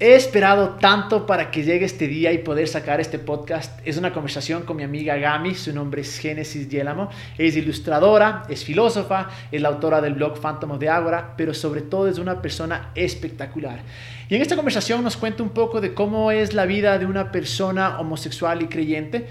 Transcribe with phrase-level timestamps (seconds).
[0.00, 3.78] He esperado tanto para que llegue este día y poder sacar este podcast.
[3.84, 7.10] Es una conversación con mi amiga Gami, su nombre es Génesis Yelamo.
[7.38, 11.80] Es ilustradora, es filósofa, es la autora del blog Phantom of the Agora, pero sobre
[11.80, 13.82] todo es una persona espectacular.
[14.28, 17.30] Y en esta conversación nos cuenta un poco de cómo es la vida de una
[17.30, 19.28] persona homosexual y creyente,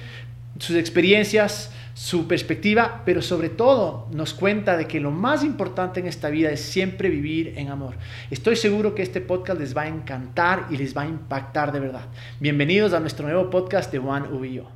[0.59, 6.07] sus experiencias, su perspectiva, pero sobre todo nos cuenta de que lo más importante en
[6.07, 7.95] esta vida es siempre vivir en amor.
[8.31, 11.79] Estoy seguro que este podcast les va a encantar y les va a impactar de
[11.79, 12.09] verdad.
[12.39, 14.69] Bienvenidos a nuestro nuevo podcast de Juan Ubillo.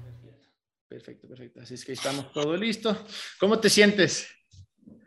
[0.88, 1.62] Perfecto, perfecto.
[1.62, 3.06] Así es que estamos todo listo.
[3.40, 4.30] ¿Cómo te sientes?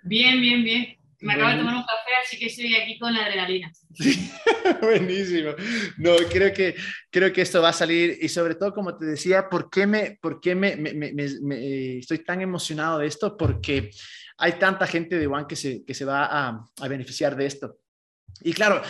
[0.02, 0.96] Bien, bien, bien.
[1.20, 3.72] Me acabo de tomar un café, así que estoy aquí con la adrenalina.
[3.94, 4.30] Sí,
[4.82, 5.50] buenísimo.
[5.98, 6.76] No, creo que,
[7.10, 10.18] creo que esto va a salir y sobre todo, como te decía, ¿por qué, me,
[10.20, 13.36] por qué me, estoy tan emocionado de esto?
[13.36, 13.90] Porque
[14.38, 17.78] hay tanta gente de One que se, que se va a, a beneficiar de esto.
[18.42, 18.80] Y claro,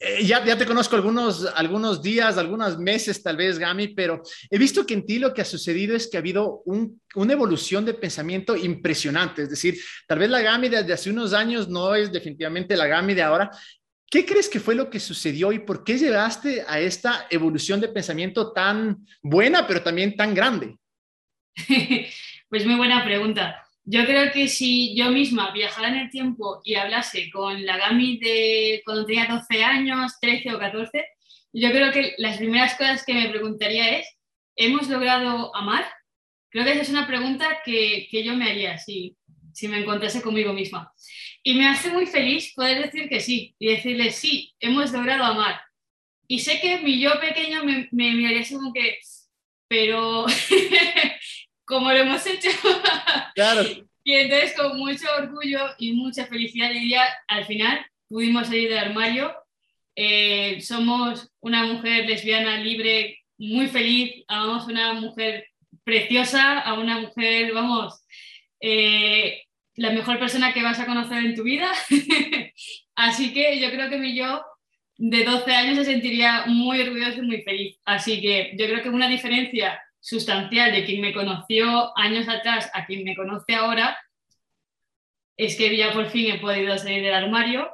[0.00, 4.58] eh, ya, ya te conozco algunos, algunos días, algunos meses tal vez, Gami, pero he
[4.58, 7.84] visto que en ti lo que ha sucedido es que ha habido un, una evolución
[7.84, 9.42] de pensamiento impresionante.
[9.42, 13.14] Es decir, tal vez la Gami de hace unos años no es definitivamente la Gami
[13.14, 13.50] de ahora.
[14.10, 17.88] ¿Qué crees que fue lo que sucedió y por qué llegaste a esta evolución de
[17.88, 20.76] pensamiento tan buena, pero también tan grande?
[22.48, 23.60] Pues muy buena pregunta.
[23.82, 28.18] Yo creo que si yo misma viajara en el tiempo y hablase con la Gami
[28.18, 31.06] de cuando tenía 12 años, 13 o 14,
[31.52, 34.06] yo creo que las primeras cosas que me preguntaría es,
[34.54, 35.84] ¿hemos logrado amar?
[36.50, 39.16] Creo que esa es una pregunta que, que yo me haría si,
[39.56, 40.92] si me encontrase conmigo misma.
[41.42, 45.58] Y me hace muy feliz poder decir que sí y decirle, sí, hemos logrado amar.
[46.28, 48.98] Y sé que mi yo pequeño me, me miraría así como que,
[49.66, 50.26] pero
[51.64, 52.50] como lo hemos hecho.
[53.34, 53.62] Claro.
[54.04, 59.34] y entonces con mucho orgullo y mucha felicidad diría, al final pudimos salir del armario.
[59.94, 65.48] Eh, somos una mujer lesbiana libre, muy feliz, amamos una mujer
[65.82, 68.04] preciosa, a una mujer, vamos,
[68.60, 69.45] eh,
[69.76, 71.70] la mejor persona que vas a conocer en tu vida.
[72.96, 74.42] Así que yo creo que mi yo
[74.98, 77.78] de 12 años se sentiría muy orgulloso y muy feliz.
[77.84, 82.86] Así que yo creo que una diferencia sustancial de quien me conoció años atrás a
[82.86, 83.98] quien me conoce ahora
[85.36, 87.68] es que ya por fin he podido salir del armario,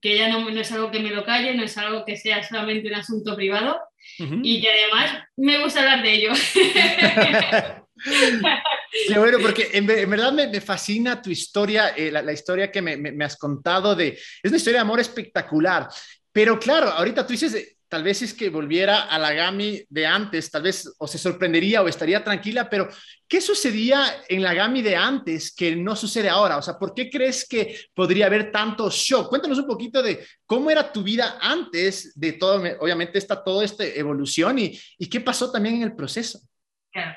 [0.00, 2.42] que ya no, no es algo que me lo calle, no es algo que sea
[2.42, 3.80] solamente un asunto privado
[4.18, 6.32] y que además me gusta hablar de ello.
[8.04, 13.24] Qué bueno, porque en, verdad me, fascina tu historia, eh, la, historia que me, me,
[13.24, 14.08] has contado de...
[14.08, 15.88] Es una historia de amor espectacular,
[16.32, 20.50] pero claro, ahorita tú dices, tal vez es que volviera a la Gami de antes,
[20.50, 22.88] tal vez o se sorprendería o estaría tranquila, pero
[23.26, 26.58] ¿qué sucedía en la Gami de antes que no sucede ahora?
[26.58, 29.28] O sea, ¿por qué crees que podría haber tanto shock?
[29.28, 33.84] Cuéntanos un poquito de cómo era tu vida antes de todo, obviamente está toda esta
[33.84, 36.40] evolución y, y qué pasó también en el proceso.
[36.92, 37.16] Claro,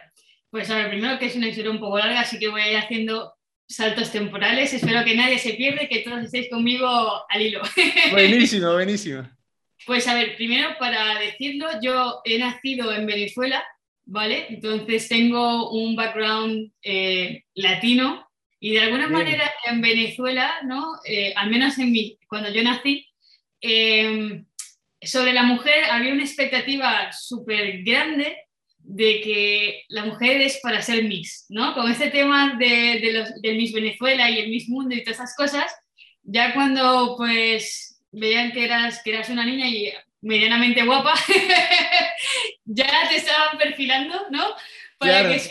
[0.51, 2.72] pues a ver, primero que es una historia un poco larga, así que voy a
[2.72, 3.34] ir haciendo
[3.67, 4.73] saltos temporales.
[4.73, 6.88] Espero que nadie se pierda y que todos estéis conmigo
[7.29, 7.62] al hilo.
[8.12, 9.23] Buenísimo, buenísimo.
[9.85, 13.63] Pues a ver, primero para decirlo, yo he nacido en Venezuela,
[14.06, 14.47] ¿vale?
[14.50, 18.28] Entonces tengo un background eh, latino
[18.59, 21.00] y de alguna manera en Venezuela, ¿no?
[21.06, 23.07] Eh, al menos en mi, cuando yo nací,
[23.62, 24.45] em,
[25.01, 28.38] sobre la mujer había una expectativa súper grande
[28.94, 31.74] de que la mujer es para ser Miss, ¿no?
[31.74, 35.19] Con este tema de, de los, del Miss Venezuela y el Miss Mundo y todas
[35.19, 35.74] esas cosas,
[36.24, 41.13] ya cuando pues veían que eras, que eras una niña y medianamente guapa,
[42.66, 44.44] ya te estaban perfilando, ¿no?
[44.97, 45.41] Para, que,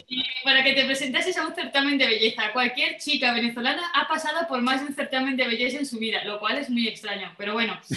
[0.45, 2.53] para que te presentases a un certamen de belleza.
[2.53, 6.23] Cualquier chica venezolana ha pasado por más de un certamen de belleza en su vida,
[6.25, 7.81] lo cual es muy extraño, pero bueno.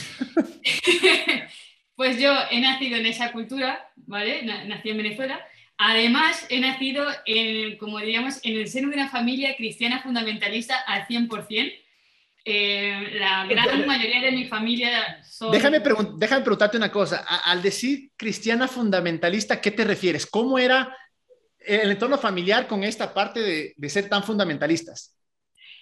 [2.03, 4.43] pues yo he nacido en esa cultura, ¿vale?
[4.43, 5.39] Nací en Venezuela.
[5.77, 11.07] Además, he nacido, en, como diríamos, en el seno de una familia cristiana fundamentalista al
[11.07, 11.73] 100%.
[12.43, 15.49] Eh, la gran mayoría de mi familia son...
[15.53, 15.79] Déjame,
[16.17, 17.23] déjame preguntarte una cosa.
[17.45, 20.25] al decir cristiana fundamentalista, ¿qué te refieres?
[20.25, 20.93] ¿Cómo era
[21.57, 25.15] el entorno familiar con esta parte de, de ser tan fundamentalistas?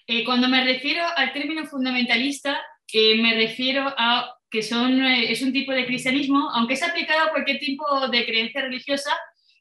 [0.06, 2.62] Eh, cuando me refiero al término fundamentalista,
[2.94, 7.32] eh, me refiero a que son, es un tipo de cristianismo, aunque es aplicado a
[7.32, 9.12] cualquier tipo de creencia religiosa,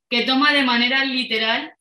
[0.09, 1.73] que toma de manera literal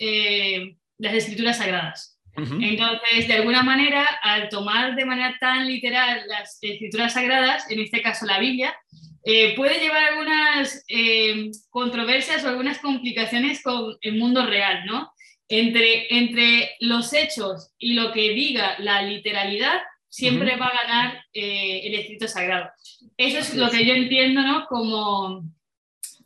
[1.00, 2.20] las escrituras sagradas.
[2.38, 8.02] Entonces, de alguna manera, al tomar de manera tan literal las escrituras sagradas, en este
[8.02, 8.74] caso la Biblia,
[9.26, 15.12] eh, puede llevar algunas eh, controversias o algunas complicaciones con el mundo real, ¿no?
[15.50, 21.82] Entre, entre los hechos y lo que diga la literalidad, siempre va a ganar eh,
[21.86, 22.70] el escrito sagrado.
[23.16, 24.66] Eso es lo que yo entiendo ¿no?
[24.68, 25.44] como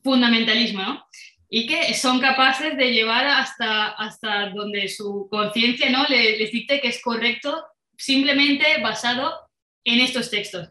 [0.03, 1.05] fundamentalismo, ¿no?
[1.55, 6.03] y que son capaces de llevar hasta, hasta donde su conciencia ¿no?
[6.07, 7.63] les, dicte que es correcto
[7.95, 9.31] simplemente basado
[9.83, 10.69] en estos textos.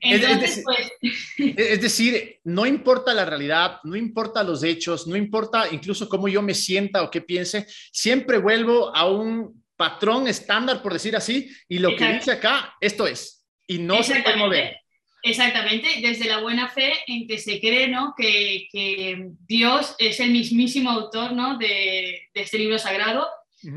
[0.00, 0.90] Entonces, pues,
[1.56, 6.42] es, decir, no importa la realidad, no importa los hechos, no importa incluso cómo yo
[6.42, 11.78] me sienta o qué piense, siempre vuelvo a un patrón estándar, por decir así, y
[11.78, 14.76] lo que dice acá, esto es, y no se puede mover.
[15.22, 18.14] Exactamente, desde la buena fe en que se cree ¿no?
[18.16, 21.58] que, que Dios es el mismísimo autor ¿no?
[21.58, 23.26] de, de este libro sagrado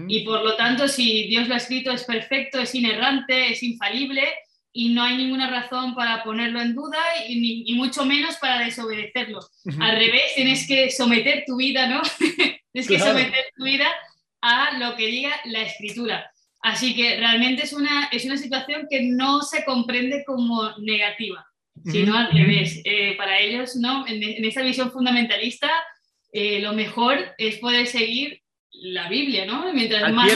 [0.07, 4.23] y por lo tanto si Dios lo ha escrito es perfecto, es inerrante, es infalible
[4.71, 9.39] y no hay ninguna razón para ponerlo en duda y, y mucho menos para desobedecerlo.
[9.79, 12.01] Al revés, tienes que someter tu vida, ¿no?
[12.71, 13.87] tienes que someter tu vida
[14.41, 16.31] a lo que diga la escritura.
[16.61, 21.45] Así que realmente es una, es una situación que no se comprende como negativa,
[21.85, 22.81] sino al revés.
[22.83, 24.05] Eh, para ellos, ¿no?
[24.07, 25.69] en, en esa visión fundamentalista,
[26.31, 28.41] eh, lo mejor es poder seguir
[28.71, 29.73] la Biblia, ¿no?
[29.73, 30.31] Mientras más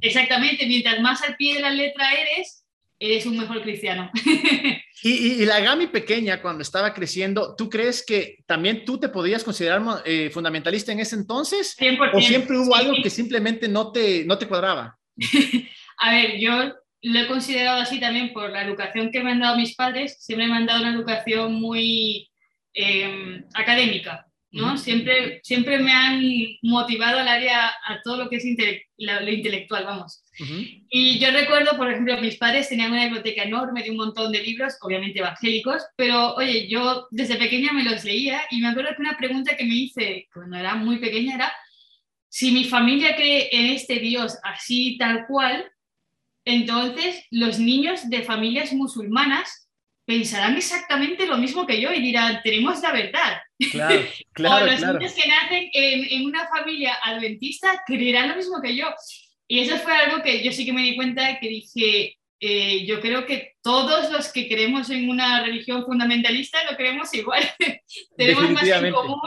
[0.00, 2.57] exactamente, mientras más al pie de la letra eres,
[2.98, 4.10] eres un mejor cristiano.
[5.02, 9.82] y, la Gami pequeña, cuando estaba creciendo, ¿tú crees que también tú te podías considerar
[10.04, 11.76] eh, fundamentalista en ese entonces?
[11.78, 14.98] 100%, ¿O siempre hubo algo que simplemente no te, no te cuadraba?
[15.98, 19.56] a ver, yo lo he considerado así también por la educación que me han dado
[19.56, 20.16] mis padres.
[20.20, 22.30] Siempre me han dado una educación muy
[22.74, 24.78] em, académica, ¿no?
[24.78, 26.22] siempre, siempre me han
[26.62, 28.44] motivado al área, a todo lo que es
[28.96, 30.24] lo intelectual, vamos.
[30.88, 34.42] Y yo recuerdo, por ejemplo, mis padres tenían una biblioteca enorme de un montón de
[34.42, 39.02] libros, obviamente evangélicos, pero oye, yo desde pequeña me los leía y me acuerdo que
[39.02, 41.52] una pregunta que me hice cuando era muy pequeña era,
[42.28, 45.70] si mi familia cree en este Dios así tal cual,
[46.44, 49.67] entonces los niños de familias musulmanas
[50.08, 53.42] pensarán exactamente lo mismo que yo y dirán, tenemos la verdad.
[53.70, 54.00] Claro,
[54.32, 58.86] claro, o los niños que nacen en, una familia adventista creerán lo mismo que yo.
[59.46, 63.02] Y eso fue algo que yo sí que me di cuenta que dije, eh, yo
[63.02, 67.42] creo que todos los que creemos en una religión fundamentalista lo creemos igual.
[68.16, 69.20] tenemos más en común,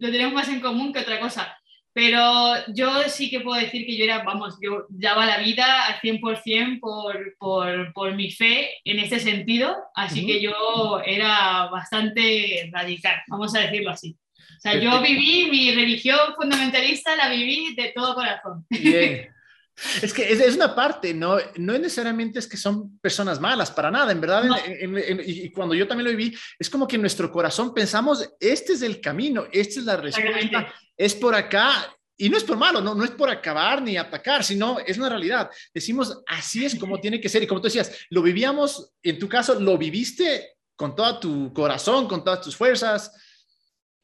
[0.00, 1.58] lo tenemos más en común que otra cosa.
[1.92, 6.00] Pero yo sí que puedo decir que yo era, vamos, yo daba la vida al
[6.00, 13.16] 100% por, por, por mi fe en ese sentido, así que yo era bastante radical,
[13.28, 14.16] vamos a decirlo así.
[14.56, 18.64] O sea, yo viví mi religión fundamentalista, la viví de todo corazón.
[18.68, 19.30] Bien.
[20.02, 21.38] Es que es, una parte, ¿no?
[21.56, 24.44] No necesariamente es que son personas malas, para nada, en verdad.
[25.26, 28.82] y cuando yo también lo viví, es como que en nuestro corazón pensamos, este es
[28.82, 31.94] el camino, esta es la respuesta, es por acá.
[32.16, 35.08] Y no es por malo, no, no es por acabar ni atacar, sino es una
[35.08, 35.50] realidad.
[35.72, 37.42] Decimos, así es como tiene que ser.
[37.42, 42.06] Y como tú decías, lo vivíamos, en tu caso, lo viviste con todo tu corazón,
[42.06, 43.10] con todas tus fuerzas.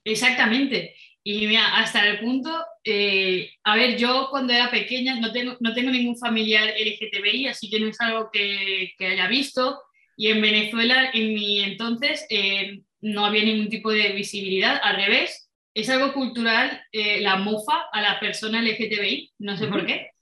[0.03, 0.95] Exactamente.
[1.23, 5.75] Y mira, hasta el punto, eh, a ver, yo cuando era pequeña no tengo, no
[5.75, 9.81] tengo ningún familiar LGTBI, así que no es algo que, que haya visto.
[10.17, 15.51] Y en Venezuela, en mi entonces, eh, no había ningún tipo de visibilidad, al revés,
[15.75, 20.13] es algo cultural eh, la mofa a la persona LGTBI, no sé por qué.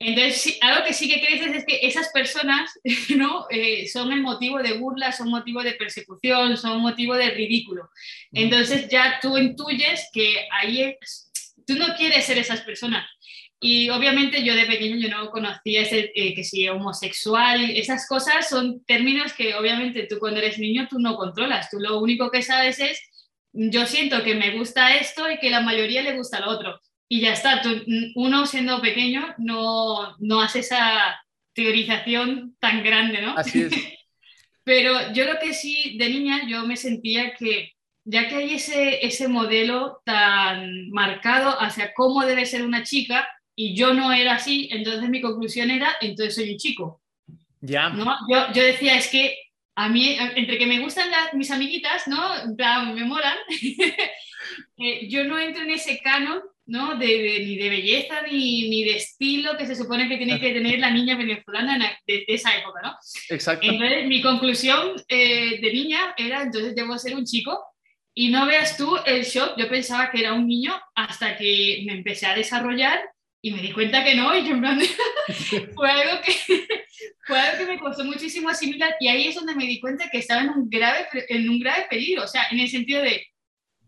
[0.00, 2.72] Entonces, algo que sí que creces es que esas personas
[3.16, 3.46] ¿no?
[3.50, 7.88] Eh, son el motivo de burla, son motivo de persecución, son motivo de ridículo.
[8.32, 10.96] Entonces ya tú intuyes que ahí
[11.66, 13.06] tú no quieres ser esas personas.
[13.60, 18.48] Y obviamente yo de pequeño yo no conocía ese, eh, que si homosexual, esas cosas
[18.48, 22.42] son términos que obviamente tú cuando eres niño tú no controlas, tú lo único que
[22.42, 23.00] sabes es
[23.52, 27.20] yo siento que me gusta esto y que la mayoría le gusta lo otro y
[27.20, 27.62] ya está.
[28.16, 31.18] uno siendo pequeño no, no hace esa
[31.52, 33.36] teorización tan grande, ¿no?
[33.36, 33.72] Así es.
[34.64, 37.73] Pero yo lo que sí, de niña, yo me sentía que
[38.04, 43.74] ya que hay ese, ese modelo tan marcado hacia cómo debe ser una chica y
[43.74, 47.00] yo no era así, entonces mi conclusión era, entonces soy un chico.
[47.60, 47.88] Ya.
[47.88, 48.04] ¿no?
[48.28, 49.36] Yo, yo decía, es que
[49.76, 52.54] a mí, entre que me gustan mis amiguitas, ¿no?
[52.94, 53.36] me molan,
[54.78, 56.96] eh, yo no entro en ese canon ¿no?
[56.96, 60.78] De, ni de belleza ni, ni, de estilo que se supone que tiene que tener
[60.78, 62.96] la niña venezolana de, esa época, ¿no?
[63.28, 63.66] Exacto.
[63.66, 67.62] Entonces, mi conclusión eh, de niña era, entonces debo ser un chico.
[68.14, 71.94] Y no veas tú el shock, yo pensaba que era un niño hasta que me
[71.94, 73.00] empecé a desarrollar
[73.42, 74.54] y me di cuenta que no, y yo
[75.74, 76.32] fue, algo que,
[77.26, 80.18] fue algo que me costó muchísimo asimilar y ahí es donde me di cuenta que
[80.18, 83.26] estaba en un grave, en un grave peligro, o sea, en el sentido de,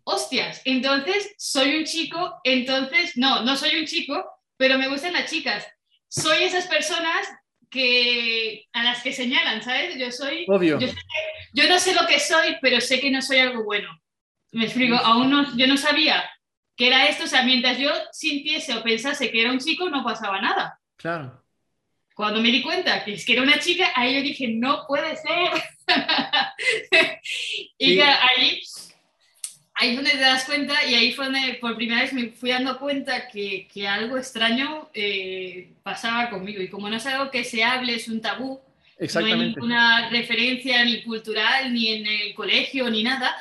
[0.08, 4.24] hostias, entonces soy un chico, entonces, no, no soy un chico,
[4.56, 5.66] pero me gustan las chicas.
[6.08, 7.26] Soy esas personas,
[7.68, 9.96] que a las que señalan, ¿sabes?
[9.98, 10.46] Yo soy...
[10.48, 10.78] Obvio.
[10.78, 13.88] Yo, no sé lo que soy, pero sé que no soy algo bueno.
[14.56, 16.24] Me explico, aún no, yo no sabía
[16.74, 20.02] que era esto, o sea, mientras yo sintiese o pensase que era un chico, no
[20.02, 20.80] pasaba nada.
[20.96, 21.44] Claro.
[22.14, 25.14] Cuando me di cuenta que es que era una chica, ahí yo dije, no puede
[25.16, 25.62] ser.
[27.78, 28.62] y ahí,
[29.74, 32.48] ahí es donde te das cuenta y ahí fue donde por primera vez me fui
[32.48, 36.62] dando cuenta que, que algo extraño eh, pasaba conmigo.
[36.62, 38.58] Y como no es algo que se hable, es un tabú,
[38.98, 43.36] no hay ninguna referencia ni cultural, ni en el colegio, ni nada,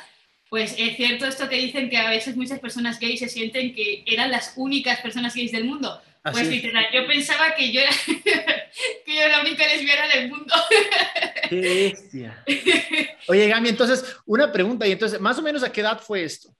[0.48, 4.04] pues es cierto esto que dicen que a veces muchas personas gays se sienten que
[4.06, 6.00] eran las únicas personas gays del mundo.
[6.32, 10.54] pues literal, yo pensaba que yo, era, que yo era la única lesbiana del mundo.
[11.48, 12.44] Qué bestia.
[13.28, 16.54] Oye, Gami, entonces, una pregunta, y entonces, ¿más o menos a qué edad fue esto?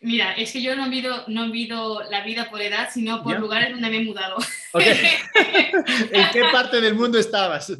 [0.00, 3.70] Mira, es que yo no mido, no mido la vida por edad, sino por lugares
[3.70, 4.36] donde me he mudado.
[4.74, 7.72] ¿En qué parte del mundo estabas?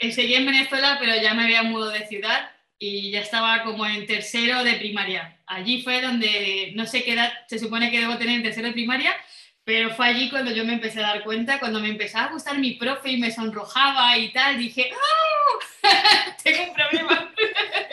[0.00, 2.51] Seguí en Venezuela, pero ya me había mudado de ciudad
[2.84, 5.38] y ya estaba como en tercero de primaria.
[5.46, 8.72] Allí fue donde, no sé qué edad se supone que debo tener en tercero de
[8.72, 9.14] primaria,
[9.64, 12.58] pero fue allí cuando yo me empecé a dar cuenta, cuando me empezaba a gustar
[12.58, 15.58] mi profe y me sonrojaba y tal, dije, ¡Oh!
[16.42, 17.32] Tengo un problema.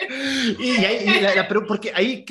[0.58, 1.06] y, ahí,
[1.48, 2.24] pero porque ahí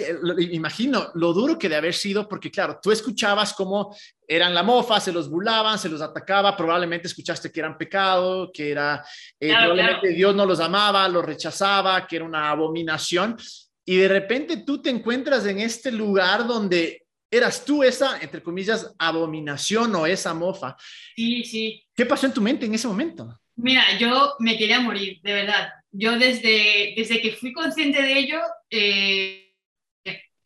[0.52, 3.96] imagino lo duro que de haber sido, porque claro, tú escuchabas cómo
[4.28, 8.72] eran la mofa, se los burlaban, se los atacaba, probablemente escuchaste que eran pecado, que
[8.72, 9.06] era,
[9.40, 13.38] eh, probablemente Dios no los amaba, los rechazaba, que era una abominación.
[13.86, 18.94] Y de repente tú te encuentras en este lugar donde eras tú esa, entre comillas,
[18.98, 20.76] abominación o esa mofa.
[21.16, 21.84] Sí, sí.
[21.96, 23.40] ¿Qué pasó en tu mente en ese momento?
[23.56, 25.70] Mira, yo me quería morir, de verdad.
[25.92, 29.54] Yo desde, desde que fui consciente de ello, eh,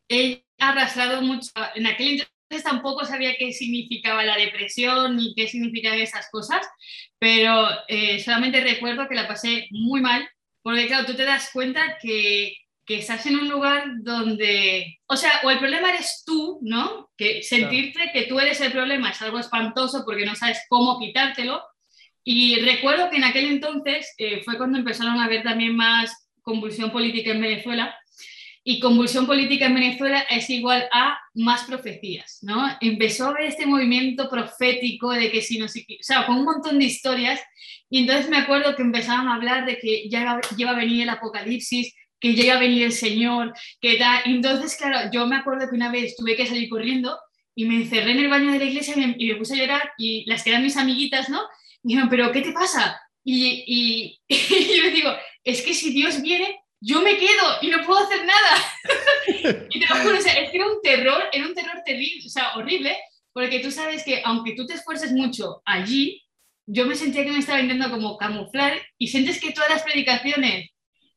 [0.08, 1.50] he arrastrado mucho.
[1.74, 6.66] En aquel entonces tampoco sabía qué significaba la depresión ni qué significaban esas cosas,
[7.18, 10.28] pero eh, solamente recuerdo que la pasé muy mal,
[10.62, 15.40] porque claro, tú te das cuenta que que estás en un lugar donde, o sea,
[15.44, 17.10] o el problema eres tú, ¿no?
[17.16, 21.62] Que sentirte que tú eres el problema es algo espantoso porque no sabes cómo quitártelo.
[22.22, 26.90] Y recuerdo que en aquel entonces eh, fue cuando empezaron a haber también más convulsión
[26.90, 27.94] política en Venezuela.
[28.66, 32.66] Y convulsión política en Venezuela es igual a más profecías, ¿no?
[32.80, 36.44] Empezó a haber este movimiento profético de que si no sé o sea, con un
[36.44, 37.40] montón de historias.
[37.90, 41.10] Y entonces me acuerdo que empezaban a hablar de que ya iba a venir el
[41.10, 44.22] apocalipsis, que llega a venir el Señor, que da.
[44.24, 47.18] Entonces, claro, yo me acuerdo que una vez tuve que salir corriendo
[47.54, 50.24] y me encerré en el baño de la iglesia y me, puse a llorar y
[50.28, 51.42] las que eran mis amiguitas, ¿no?
[51.82, 53.00] Y dijeron, ¿pero qué te pasa?
[53.22, 54.20] Y, y,
[54.76, 55.10] yo les digo,
[55.44, 59.66] es que si Dios viene, yo me quedo y no puedo hacer nada.
[59.70, 62.26] y te lo juro, o sea, es que era un terror, era un terror terrible,
[62.26, 62.96] o sea, horrible,
[63.32, 66.22] porque tú sabes que aunque tú te esfuerces mucho allí,
[66.66, 70.70] yo me sentía que me estaba intentando como camuflar y sientes que todas las predicaciones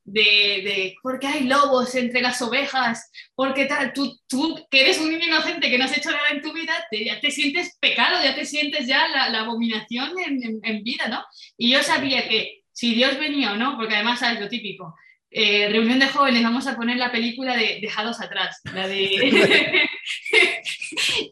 [0.08, 5.10] de, de porque hay lobos entre las ovejas, porque tal, tú, tú que eres un
[5.10, 8.24] niño inocente que no has hecho nada en tu vida, te, ya te sientes pecado,
[8.24, 11.26] ya te sientes ya la, la abominación en, en, vida, ¿no?
[11.58, 14.96] Y yo sabía que si Dios venía o no, porque además es lo típico,
[15.30, 19.88] eh, reunión de jóvenes, vamos a poner la película de Dejados atrás, la de...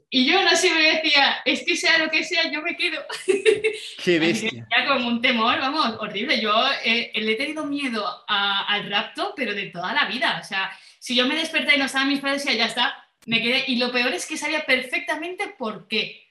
[0.10, 3.02] y yo no siempre decía, es que sea lo que sea, yo me quedo.
[4.04, 4.68] Qué bestia.
[4.70, 6.42] Ya como un temor, vamos, horrible.
[6.42, 10.40] Yo eh, le he tenido miedo al rapto, pero de toda la vida.
[10.42, 13.64] O sea, si yo me desperté y no estaban mis padres, ya está, me quedé.
[13.68, 16.25] Y lo peor es que sabía perfectamente por qué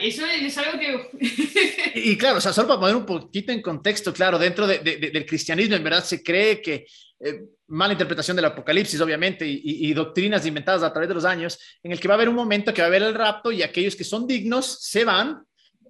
[0.00, 1.10] eso es algo que...
[1.94, 5.76] y, claro, o sea, solo para poner un poquito en contexto, claro, dentro del cristianismo
[5.76, 6.86] en verdad se cree que
[7.20, 11.92] eh, mala interpretación del apocalipsis, obviamente, y, doctrinas inventadas a través de los años, en
[11.92, 13.94] el que va a haber un momento que va a haber el rapto y aquellos
[13.94, 15.44] que son dignos se van,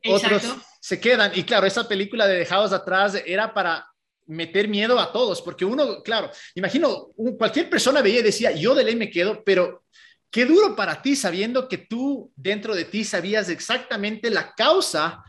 [0.07, 0.43] otros
[0.81, 1.33] se quedan.
[1.35, 3.87] Y claro, esa película de Dejados atrás era para
[4.27, 8.85] meter miedo a todos, porque uno, claro, imagino, cualquier persona veía y decía, yo de
[8.85, 9.85] ley me quedo, pero
[10.31, 15.23] Qué duro para ti sabiendo que tú dentro de ti sabías exactamente la causa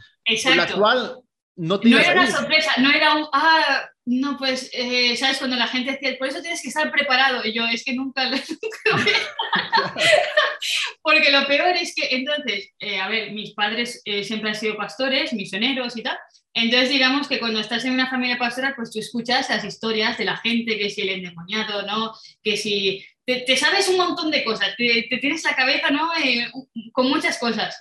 [0.43, 1.15] por la cual
[1.55, 5.37] no te No era una sorpresa, no era un, ah, no, pues, eh, ¿sabes?
[5.37, 7.45] Cuando la gente decía, por eso tienes que estar preparado.
[7.45, 8.37] Y yo, es que nunca, lo
[11.01, 14.77] Porque lo peor es que, entonces, eh, a ver, mis padres eh, siempre han sido
[14.77, 16.17] pastores, misioneros y tal.
[16.53, 20.25] Entonces, digamos que cuando estás en una familia pastoral, pues tú escuchas las historias de
[20.25, 22.13] la gente, que si el endemoniado, ¿no?
[22.41, 23.05] Que si
[23.45, 26.09] te, sabes un montón de cosas, te, tienes la cabeza ¿no?
[26.23, 26.47] Eh,
[26.91, 27.75] con muchas cosas.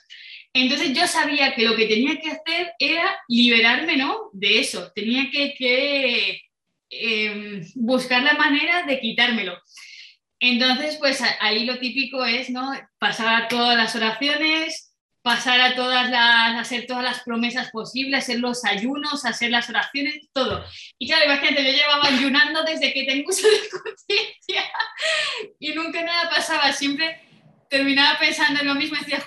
[0.52, 4.30] Entonces yo sabía que lo que tenía que hacer era liberarme ¿no?
[4.32, 6.40] de eso, tenía que,
[6.90, 9.58] em, buscar la manera de quitármelo.
[10.40, 12.72] Entonces, pues ahí lo típico es ¿no?
[12.98, 14.87] pasar todas las oraciones,
[15.28, 20.26] pasar a todas las, hacer todas las promesas posibles, hacer los ayunos, hacer las oraciones,
[20.32, 20.64] todo.
[20.98, 24.62] Y claro, imagínate, yo llevaba ayunando desde que tengo uso de conciencia
[25.60, 27.20] y nunca nada pasaba, siempre
[27.68, 29.22] terminaba pensando en lo mismo y decía,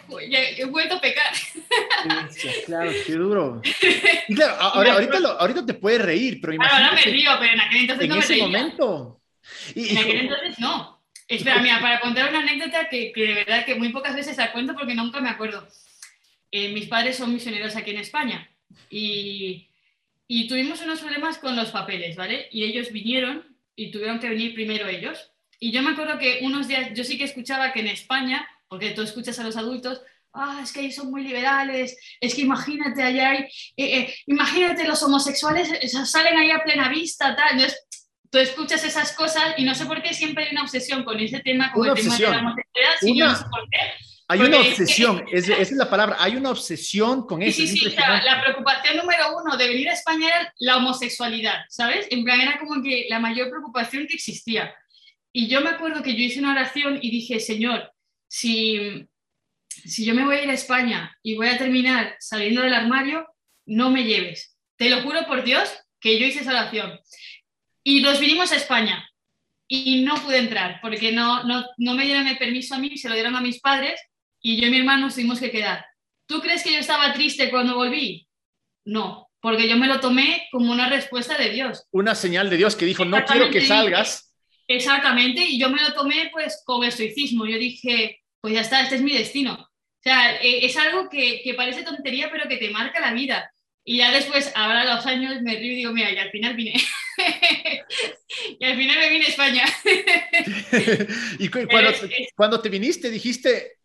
[0.57, 1.31] he vuelto a pecar.
[2.65, 3.61] claro, qué duro.
[4.27, 6.83] Y claro, ahorita, ahorita te puedes reír, pero imagínate.
[6.83, 8.43] Ahora me río, pero en aquel entonces no me reía.
[8.43, 9.21] En ese momento.
[9.75, 11.03] en aquel entonces no.
[11.27, 14.51] Espera, mira, para contar una anécdota que, que, de verdad que muy pocas veces la
[14.51, 15.67] cuento porque nunca me acuerdo.
[16.51, 18.49] Eh, mis padres son misioneros aquí en España
[18.89, 19.69] y,
[20.27, 22.47] y tuvimos unos problemas con los papeles, ¿vale?
[22.51, 25.31] Y ellos vinieron y tuvieron que venir primero ellos.
[25.59, 28.91] Y yo me acuerdo que unos días, yo sí que escuchaba que en España, porque
[28.91, 30.01] tú escuchas a los adultos,
[30.33, 33.43] ah, es que ellos son muy liberales, es que imagínate allá, hay,
[33.77, 35.69] eh, eh, imagínate los homosexuales
[36.09, 37.51] salen ahí a plena vista, tal.
[37.51, 37.85] Entonces,
[38.29, 41.39] tú escuchas esas cosas y no sé por qué siempre hay una obsesión con ese
[41.39, 44.10] tema, con el tema de la homosexualidad, si yo no sé por qué.
[44.31, 47.57] Hay una obsesión, esa es la palabra, hay una obsesión con eso.
[47.57, 52.07] Sí, sí, sí, la preocupación número uno de venir a España era la homosexualidad, ¿sabes?
[52.09, 54.73] En plan, era como que la mayor preocupación que existía.
[55.33, 57.91] Y yo me acuerdo que yo hice una oración y dije, Señor,
[58.29, 59.05] si,
[59.67, 63.27] si yo me voy a ir a España y voy a terminar saliendo del armario,
[63.65, 64.57] no me lleves.
[64.77, 65.69] Te lo juro por Dios
[65.99, 66.97] que yo hice esa oración.
[67.83, 69.09] Y nos vinimos a España
[69.67, 73.09] y no pude entrar porque no, no, no me dieron el permiso a mí, se
[73.09, 73.99] lo dieron a mis padres
[74.41, 75.85] y yo y mi hermano nos tuvimos que quedar.
[76.25, 78.27] ¿Tú crees que yo estaba triste cuando volví?
[78.85, 81.83] No, porque yo me lo tomé como una respuesta de Dios.
[81.91, 84.33] Una señal de Dios que dijo, no quiero que salgas.
[84.67, 87.45] Exactamente, y yo me lo tomé pues con estoicismo.
[87.45, 89.53] Yo dije, pues ya está, este es mi destino.
[89.53, 93.51] O sea, e, es algo que, que parece tontería, pero que te marca la vida.
[93.83, 96.73] Y ya después, ahora los años, me río y digo, mira, y al final vine.
[98.59, 99.65] y al final me vine a España.
[101.39, 101.91] y cuando,
[102.35, 103.79] cuando, te viniste, dijiste,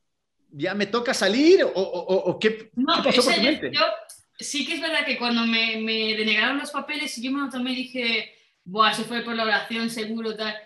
[0.56, 3.70] ya me toca salir o, o, qué, no, pasó por tu mente?
[3.72, 3.82] Yo,
[4.38, 7.72] sí que es verdad que cuando me, me denegaron los papeles, yo me lo tomé
[7.72, 8.34] y dije,
[8.64, 10.56] Buah, se fue por la oración seguro, tal.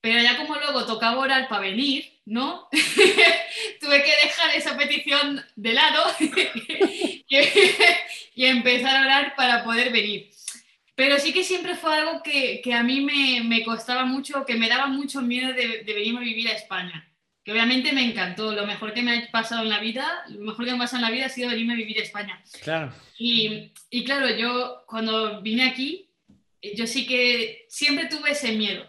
[0.00, 2.68] Pero ya como luego tocaba orar para venir, ¿no?
[3.80, 6.04] Tuve que dejar esa petición de lado
[8.34, 10.30] y empezar a orar para poder venir.
[10.94, 14.56] Pero sí que siempre fue algo que, que a mí me, me, costaba mucho, que
[14.56, 17.07] me daba mucho miedo de, de, venir a vivir a España.
[17.48, 18.52] Que obviamente me encantó.
[18.52, 20.98] Lo mejor que me ha pasado en la vida, lo mejor que me ha pasado
[20.98, 22.42] en la vida ha sido venirme a vivir a España.
[22.60, 22.92] Claro.
[23.16, 26.10] Y, y claro, yo cuando vine aquí,
[26.74, 28.86] yo sí que siempre tuve ese miedo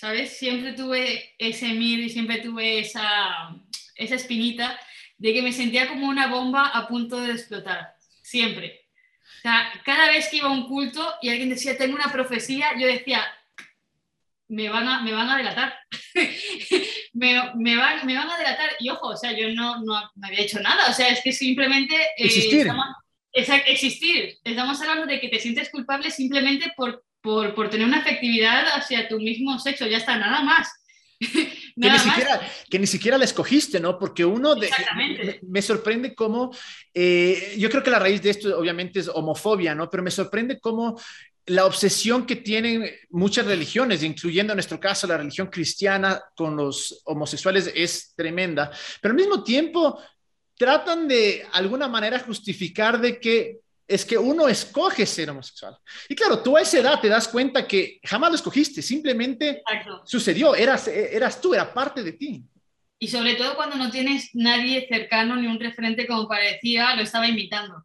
[0.00, 0.38] ¿sabes?
[0.38, 3.54] Siempre tuve ese miedo y siempre tuve esa,
[3.96, 4.80] esa espinita
[5.18, 8.86] de que me sentía como una bomba a punto de explotar, siempre.
[9.38, 12.70] O sea, cada vez que iba a un culto y alguien decía, tengo una profecía,
[12.78, 13.22] yo decía,
[14.50, 15.74] me van a, me van a delatar.
[17.14, 18.70] me, me, van, me van a delatar.
[18.78, 20.90] Y ojo, o sea, yo no, no, había hecho nada.
[20.90, 21.94] O sea, es que simplemente...
[21.94, 22.60] Eh, existir.
[22.60, 22.86] Estamos,
[23.66, 24.38] existir.
[24.44, 29.08] Estamos hablando de que te sientes culpable simplemente por por, por tener una afectividad hacia
[29.08, 30.68] tu mismo sexo, ya está, nada más.
[31.20, 33.98] que, ni siquiera, que ni siquiera la escogiste, ¿no?
[33.98, 34.70] Porque uno de,
[35.42, 36.50] me, sorprende cómo,
[36.94, 39.90] eh, yo creo que la raíz de esto obviamente es homofobia, ¿no?
[39.90, 40.98] Pero me sorprende cómo
[41.50, 47.02] la obsesión que tienen muchas religiones, incluyendo en nuestro caso la religión cristiana con los
[47.04, 48.70] homosexuales, es tremenda.
[49.00, 50.00] Pero al mismo tiempo
[50.56, 53.58] tratan de alguna manera justificar de que
[53.88, 55.76] es que uno escoge ser homosexual.
[56.08, 59.62] Y claro, tú a esa edad te das cuenta que jamás lo escogiste, simplemente
[60.04, 62.44] sucedió, eras, eras tú, era parte de ti.
[63.00, 67.26] Y sobre todo cuando no tienes nadie cercano ni un referente como parecía, lo estaba
[67.26, 67.84] invitando.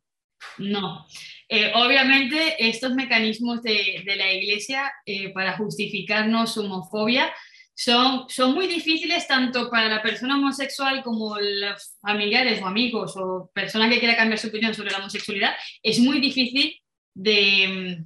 [0.59, 1.07] No.
[1.47, 7.31] Eh, obviamente, estos mecanismos de, de la Iglesia eh, para justificarnos su homofobia
[7.75, 13.51] son, son muy difíciles tanto para la persona homosexual como los familiares o amigos o
[13.53, 15.53] personas que quiera cambiar su opinión sobre la homosexualidad.
[15.83, 16.81] Es muy difícil
[17.13, 17.99] de,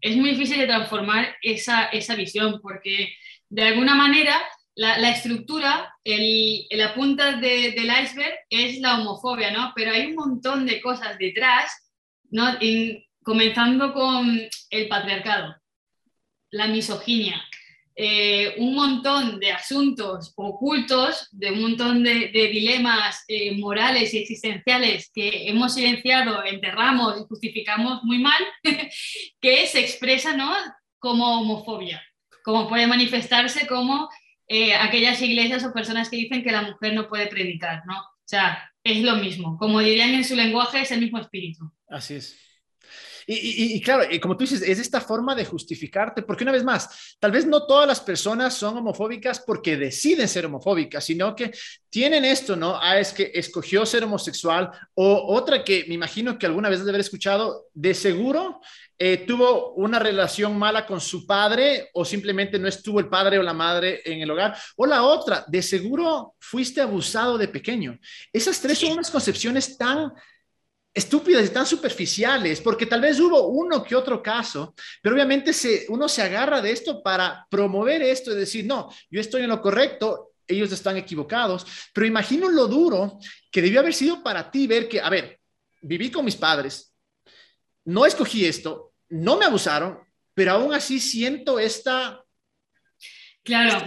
[0.00, 3.12] es muy difícil de transformar esa, esa visión porque
[3.50, 4.40] de alguna manera
[4.74, 9.72] la, la estructura, el, la punta de, del iceberg es la homofobia, ¿no?
[9.74, 11.87] Pero hay un montón de cosas detrás,
[12.30, 12.58] ¿no?
[13.22, 15.56] comenzando con el patriarcado,
[16.50, 17.42] la misoginia,
[18.00, 25.10] eh, un montón de asuntos ocultos, de un montón de, dilemas eh, morales y existenciales
[25.12, 28.40] que hemos silenciado, enterramos y justificamos muy mal,
[29.40, 30.54] que se expresa ¿no?
[31.00, 32.00] como homofobia,
[32.44, 34.08] como puede manifestarse como
[34.46, 37.98] eh, aquellas iglesias o personas que dicen que la mujer no puede predicar, ¿no?
[37.98, 41.70] O sea, es lo mismo, como dirían en su lenguaje, es el mismo espíritu.
[41.88, 42.48] Así es.
[43.30, 47.16] Y, claro, y como tú dices, es esta forma de justificarte, porque una vez más,
[47.20, 51.52] tal vez no todas las personas son homofóbicas porque deciden ser homofóbicas, sino que
[51.90, 52.78] tienen esto, ¿no?
[52.80, 56.88] Ah, es que escogió ser homosexual, o otra que me imagino que alguna vez de
[56.88, 58.62] haber escuchado, de seguro
[58.98, 63.42] eh, tuvo una relación mala con su padre o simplemente no estuvo el padre o
[63.42, 64.56] la madre en el hogar.
[64.76, 67.98] O la otra, de seguro fuiste abusado de pequeño.
[68.32, 70.12] Esas tres son unas concepciones tan
[70.98, 75.86] estúpidas y tan superficiales, porque tal vez hubo uno que otro caso, pero obviamente se,
[75.88, 79.62] uno se agarra de esto para promover esto y decir, no, yo estoy en lo
[79.62, 83.18] correcto, ellos están equivocados, pero imagino lo duro
[83.50, 85.38] que debió haber sido para ti ver que, a ver,
[85.80, 86.92] viví con mis padres,
[87.84, 90.00] no escogí esto, no me abusaron,
[90.34, 92.22] pero aún así siento esta...
[93.44, 93.86] Claro.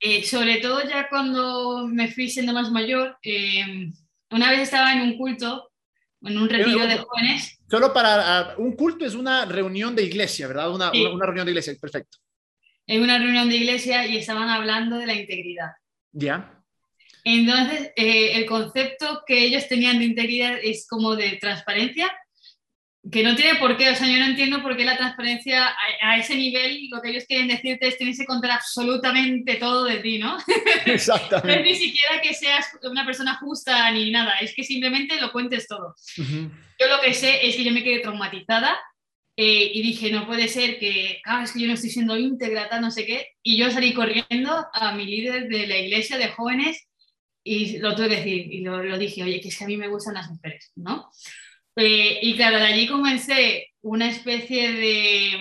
[0.00, 3.92] Eh, sobre todo ya cuando me fui siendo más mayor, eh,
[4.30, 5.71] una vez estaba en un culto,
[6.24, 7.58] en un retiro de jóvenes.
[7.70, 10.70] Solo para ah, un culto es una reunión de iglesia, ¿verdad?
[10.70, 12.18] Una, una, reunión de iglesia, perfecto.
[12.86, 15.70] En una reunión de iglesia y estaban hablando de la integridad.
[16.12, 16.62] Ya.
[17.24, 22.12] Entonces, eh, el concepto que ellos tenían de integridad es como de transparencia,
[23.10, 26.16] que no tiene por qué, o sea, yo no entiendo por qué la transparencia a,
[26.18, 30.18] ese nivel, lo que ellos quieren decirte es tienes que contar absolutamente todo de ti,
[30.18, 30.36] ¿no?
[30.86, 31.48] Exactamente.
[31.48, 35.32] no es ni siquiera que seas una persona justa ni nada, es que simplemente lo
[35.32, 35.96] cuentes todo.
[36.16, 38.78] Yo lo que sé es que yo me quedé traumatizada
[39.36, 42.68] eh, y dije, no puede ser que, ah, es que yo no estoy siendo íntegra,
[42.68, 46.28] tal, no sé qué, y yo salí corriendo a mi líder de la iglesia de
[46.28, 46.86] jóvenes
[47.42, 49.76] y lo tuve que decir, y lo, lo dije, oye, que es que a mí
[49.76, 51.10] me gustan las mujeres, ¿no?
[51.76, 55.32] Eh, y claro, de allí comencé una especie de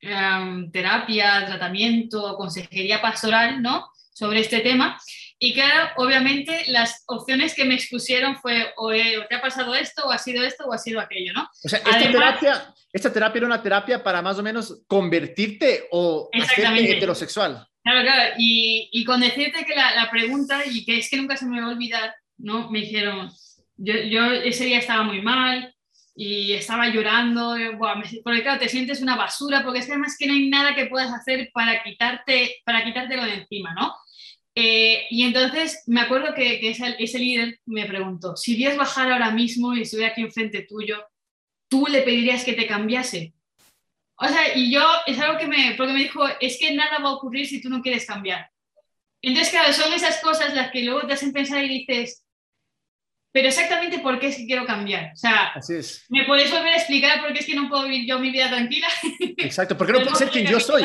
[0.00, 3.88] em, terapia, tratamiento, consejería pastoral, ¿no?
[4.12, 4.98] Sobre este tema.
[5.38, 10.12] Y claro, obviamente las opciones que me expusieron fue o, te ha pasado esto, o
[10.12, 11.48] ha sido esto, o ha sido aquello, ¿no?
[11.62, 16.28] O sea, esta, terapia, esta terapia era una terapia para más o menos convertirte o
[16.32, 17.66] hacerte heterosexual.
[17.82, 18.34] Claro, claro.
[18.38, 21.60] Y, y con decirte que la, la, pregunta, y que es que nunca se me
[21.60, 22.70] va a olvidar, ¿no?
[22.70, 23.30] Me dijeron,
[23.76, 25.74] yo, ese día estaba muy mal
[26.14, 27.56] y estaba llorando,
[28.22, 30.86] porque claro, te sientes una basura, porque es que además que no hay nada que
[30.86, 33.94] puedas hacer para, quitarte, para quitártelo de encima, ¿no?
[34.54, 39.14] Eh, y entonces me acuerdo que, que ese, ese, líder me preguntó, si Dios bajara
[39.14, 41.04] ahora mismo y estuviera aquí enfrente tuyo,
[41.68, 43.34] ¿tú le pedirías que te cambiase?
[44.16, 47.08] O sea, y yo, es algo que me, porque me dijo, es que nada va
[47.08, 48.48] a ocurrir si tú no quieres cambiar.
[49.20, 52.23] Entonces, claro, son esas cosas las que luego te hacen pensar y dices,
[53.34, 55.10] pero exactamente por qué es que quiero cambiar.
[55.12, 55.52] O sea,
[56.08, 58.48] ¿me podéis volver a explicar por qué es que no puedo vivir yo mi vida
[58.48, 58.86] tranquila?
[59.38, 60.84] Exacto, porque no puedo ser quien yo soy.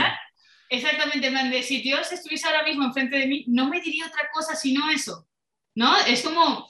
[0.68, 4.30] Exactamente, man, de si Dios estuviese ahora mismo enfrente de mí, no me diría otra
[4.34, 5.28] cosa sino eso,
[5.76, 5.96] ¿no?
[6.08, 6.68] Es como,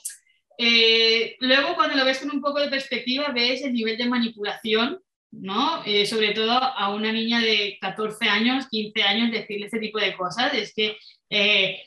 [0.58, 5.00] eh, luego cuando lo ves con un poco de perspectiva, ves el nivel de manipulación,
[5.30, 5.82] ¿no?
[5.86, 10.14] Eh, sobre todo a una niña de 14 años, 15 años, decirle este tipo de
[10.14, 10.52] cosas.
[10.52, 10.98] Es que
[11.30, 11.82] eh,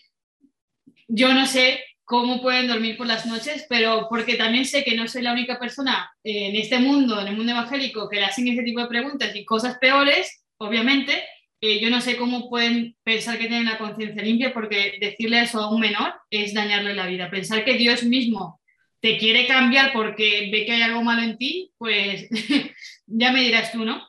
[1.07, 5.07] yo no sé cómo pueden dormir por las noches, pero porque también sé que no
[5.07, 8.61] soy la única persona en este mundo, en el mundo evangélico, que le hacen ese
[8.61, 11.23] tipo de preguntas y cosas peores, obviamente,
[11.59, 15.59] eh, yo no sé cómo pueden pensar que tienen la conciencia limpia, porque decirle eso
[15.59, 17.31] a un menor es dañarle la vida.
[17.31, 18.61] Pensar que Dios mismo
[18.99, 22.29] te quiere cambiar porque ve que hay algo malo en ti, pues
[23.07, 24.07] ya me dirás tú, ¿no?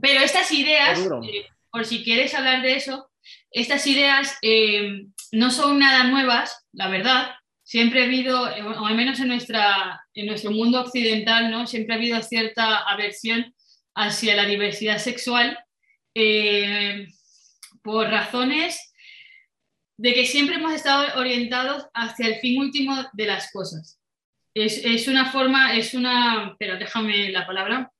[0.00, 3.12] Pero estas ideas, eh, por si quieres hablar de eso,
[3.52, 7.32] estas ideas eh, no son nada nuevas, la verdad.
[7.64, 11.66] Siempre ha habido, o al menos en, nuestra, en nuestro mundo occidental, ¿no?
[11.66, 13.54] siempre ha habido cierta aversión
[13.94, 15.58] hacia la diversidad sexual
[16.14, 17.08] eh,
[17.82, 18.92] por razones
[19.96, 23.98] de que siempre hemos estado orientados hacia el fin último de las cosas.
[24.54, 27.90] Es, es una forma, es una, pero déjame la palabra,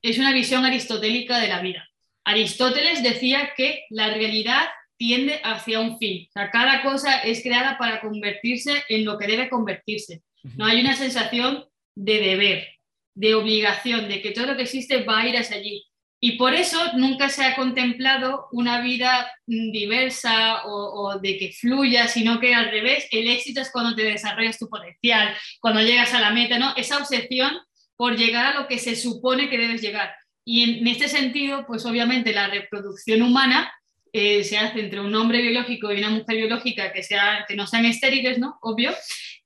[0.00, 1.88] es una visión aristotélica de la vida.
[2.24, 6.26] Aristóteles decía que la realidad tiende hacia un fin.
[6.28, 10.22] O sea, cada cosa es creada para convertirse en lo que debe convertirse.
[10.56, 12.68] No hay una sensación de deber,
[13.14, 15.84] de obligación, de que todo lo que existe va a ir hacia allí.
[16.20, 22.08] Y por eso nunca se ha contemplado una vida diversa o, o, de que fluya,
[22.08, 26.20] sino que al revés, el éxito es cuando te desarrollas tu potencial, cuando llegas a
[26.20, 26.74] la meta, ¿no?
[26.76, 27.52] Esa obsesión
[27.96, 30.14] por llegar a lo que se supone que debes llegar.
[30.44, 33.72] Y en, este sentido, pues obviamente la reproducción humana
[34.12, 37.66] eh, se hace entre un hombre biológico y una mujer biológica que, sea, que no
[37.66, 38.58] sean estériles, ¿no?
[38.62, 38.94] Obvio.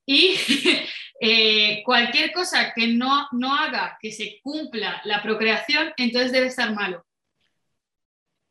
[0.07, 0.37] Y
[1.21, 6.75] eh, cualquier cosa que no, no haga que se cumpla la procreación, entonces debe estar
[6.75, 7.05] malo.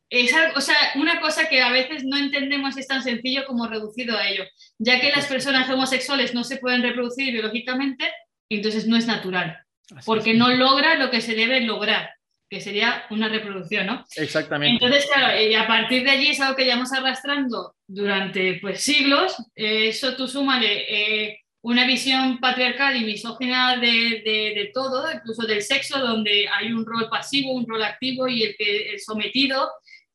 [0.09, 4.17] Es o sea, una cosa que a veces no entendemos es tan sencillo como reducido
[4.17, 4.43] a ello,
[4.79, 8.11] ya que las personas homosexuales no se pueden reproducir biológicamente,
[8.49, 9.57] entonces no es natural.
[10.05, 12.11] porque no logra lo que se debe lograr,
[12.49, 14.05] que sería una reproducción, ¿no?
[14.15, 14.83] Exactamente.
[14.83, 19.35] Entonces, claro, y a partir de allí es algo que llevamos arrastrando durante pues, siglos.
[19.55, 24.23] Eh, eso tú súmale eh, una visión patriarcal y misógina de,
[24.55, 28.55] de, todo, incluso del sexo, donde hay un rol pasivo, un rol activo y el,
[28.57, 29.69] que, el sometido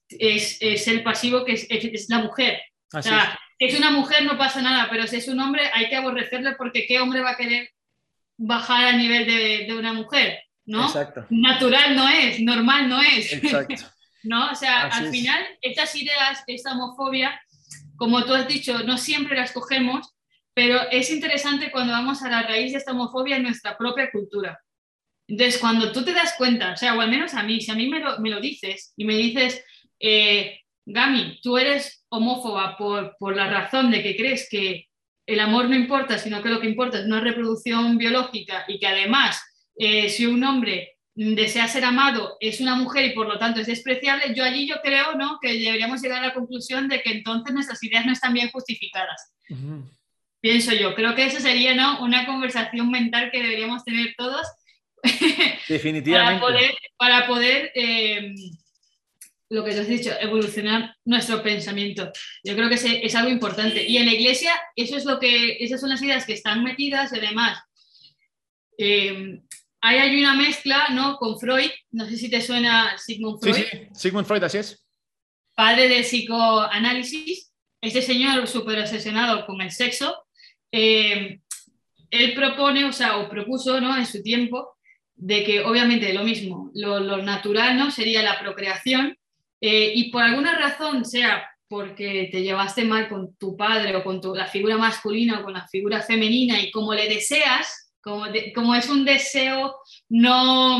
[0.08, 2.60] es, es, el pasivo que es, es la mujer.
[2.92, 5.88] o sea, si es una mujer no pasa nada, pero si es un hombre hay
[5.88, 7.70] que aborrecerle porque ¿qué hombre va a querer
[8.36, 10.43] bajar al nivel de, de una mujer?
[10.66, 10.86] ¿No?
[10.86, 11.26] Exacto.
[11.30, 13.32] Natural no es, normal no es.
[13.32, 13.84] Exacto.
[14.22, 14.50] ¿No?
[14.50, 17.38] O sea, al final, estas ideas, esta homofobia,
[17.96, 20.14] como tú has dicho, no siempre las cogemos,
[20.54, 24.58] pero es interesante cuando vamos a la raíz de esta homofobia en nuestra propia cultura.
[25.26, 27.74] Entonces, cuando tú te das cuenta, o sea, o al menos a mí, si a
[27.74, 29.62] mí me lo, me lo dices y me dices,
[30.00, 34.86] eh, Gami, tú eres homófoba por, por la razón de que crees que
[35.26, 38.86] el amor no importa, sino que lo que importa es una reproducción biológica y que
[38.86, 39.42] además,
[39.76, 43.66] eh, si un hombre desea ser amado es una mujer y por lo tanto es
[43.66, 45.38] despreciable, yo allí yo creo ¿no?
[45.40, 49.32] que deberíamos llegar a la conclusión de que entonces nuestras ideas no están bien justificadas
[50.44, 50.94] pienso yo.
[50.94, 52.02] Creo que eso sería ¿no?
[52.02, 54.46] una conversación mental que deberíamos tener todos.
[55.68, 56.38] Definitivamente.
[56.38, 58.34] para poder, para poder eh,
[59.48, 62.12] lo que te has dicho, evolucionar nuestro pensamiento.
[62.44, 63.88] Yo creo que es, algo importante.
[63.88, 67.10] Y en la iglesia, eso es lo que, esas son las ideas que están metidas
[67.14, 67.62] y además.
[68.76, 69.40] Eh,
[69.86, 71.18] hay, hay una mezcla ¿no?
[71.18, 73.54] con Freud, no sé si te suena Sigmund Freud.
[73.54, 74.82] Sí, sí, Sigmund Freud, así es.
[75.54, 80.24] Padre del psicoanálisis, este señor súper obsesionado con el sexo,
[80.72, 81.38] eh,
[82.10, 83.94] él propone, o sea, o propuso ¿no?
[83.94, 84.74] en su tiempo,
[85.16, 87.90] de que obviamente lo mismo, lo, natural ¿no?
[87.90, 89.18] sería la procreación,
[89.60, 94.20] eh, y por alguna razón, sea porque te llevaste mal con tu padre o con
[94.20, 98.74] tu, la figura masculina o con la figura femenina, y como le deseas, como, como
[98.74, 99.74] es un deseo
[100.08, 100.78] no,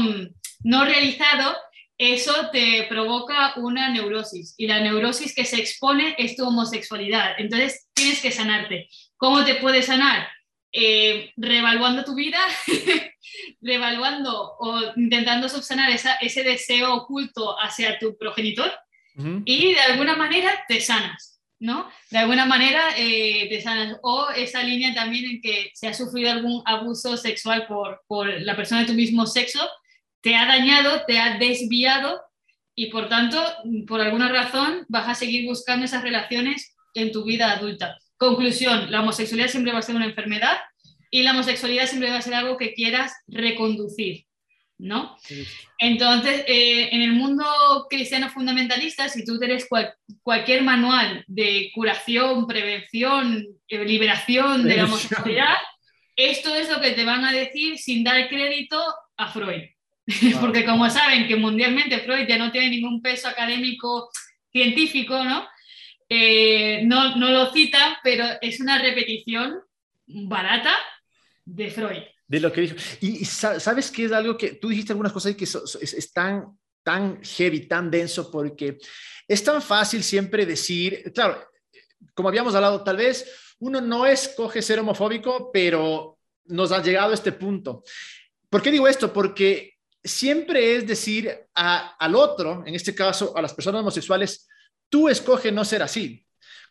[0.63, 1.57] no realizado,
[1.97, 7.35] eso te provoca una neurosis y la neurosis que se expone es tu homosexualidad.
[7.39, 8.89] Entonces tienes que sanarte.
[9.17, 10.29] ¿Cómo te puedes sanar?
[10.73, 12.41] Eh, revaluando tu vida,
[13.61, 18.73] revaluando o intentando subsanar ese deseo oculto hacia tu progenitor
[19.45, 21.89] y de alguna manera te sanas, ¿no?
[22.11, 23.63] De alguna manera eh.
[24.03, 28.57] O esa línea también en que se ha sufrido algún abuso sexual por, por la
[28.57, 29.61] persona de tu mismo sexo,
[30.21, 32.21] te ha dañado, te ha desviado
[32.75, 33.43] y por tanto,
[33.87, 37.99] por alguna razón, vas a seguir buscando esas relaciones en tu vida adulta.
[38.17, 40.59] Conclusión, la homosexualidad siempre va a ser una enfermedad
[41.11, 44.27] y la homosexualidad siempre va a ser algo que quieras reconducir,
[44.85, 45.17] ¿no?
[45.79, 47.45] Entonces, eh, en el mundo
[47.89, 49.67] cristiano fundamentalista, si tú tienes
[50.23, 55.57] cualquier manual de curación, prevención, eh, liberación de la homosexualidad,
[56.15, 58.79] esto es lo que te van a decir sin dar crédito
[59.17, 59.63] a Freud.
[60.41, 64.11] Porque como saben que mundialmente Freud ya no tiene ningún peso académico
[64.53, 65.49] científico, ¿no?
[66.11, 69.61] Eh, no, no lo cita, pero es una repetición
[70.07, 70.75] barata
[71.47, 72.03] de Freud.
[72.27, 72.77] De lo que dijo.
[73.01, 77.23] Y, sabes que es algo que tú dijiste algunas cosas y que es, tan, tan
[77.23, 78.79] heavy, tan denso, porque
[79.29, 81.47] es tan fácil siempre decir, claro,
[82.15, 87.15] como habíamos hablado, tal vez uno no escoge ser homofóbico, pero nos ha llegado a
[87.15, 87.83] este punto.
[88.49, 89.13] ¿Por qué digo esto?
[89.13, 94.47] Porque siempre es decir al otro, en este caso a las personas homosexuales,
[94.89, 96.24] tú escoge no ser así.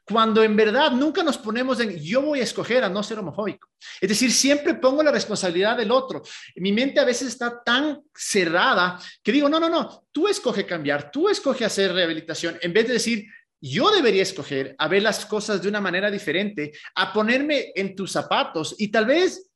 [0.06, 3.70] Cuando en verdad nunca nos ponemos en yo voy a escoger a no ser homofóbico.
[4.02, 6.22] Es decir, siempre pongo la responsabilidad del otro.
[6.58, 11.10] Mi mente a veces está tan cerrada que digo, no, no, no, tú escoge cambiar,
[11.12, 13.26] tú escoge hacer rehabilitación, en vez de decir,
[13.62, 18.12] yo debería escoger a ver las cosas de una manera diferente, a ponerme en tus
[18.12, 19.50] zapatos y tal vez,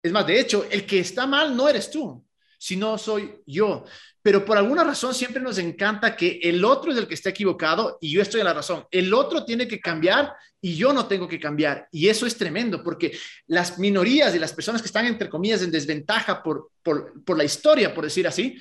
[0.00, 2.24] es más, de hecho, el que está mal no eres tú,
[2.58, 3.84] sino soy yo
[4.28, 7.96] pero por alguna razón siempre nos encanta que el otro es el que está equivocado
[7.98, 8.84] y yo estoy en la razón.
[8.90, 11.88] El otro tiene que cambiar y yo no tengo que cambiar.
[11.92, 13.16] Y eso es tremendo porque
[13.46, 17.94] las minorías y las personas que están, entre comillas, en desventaja por, por, la historia,
[17.94, 18.58] por decir así,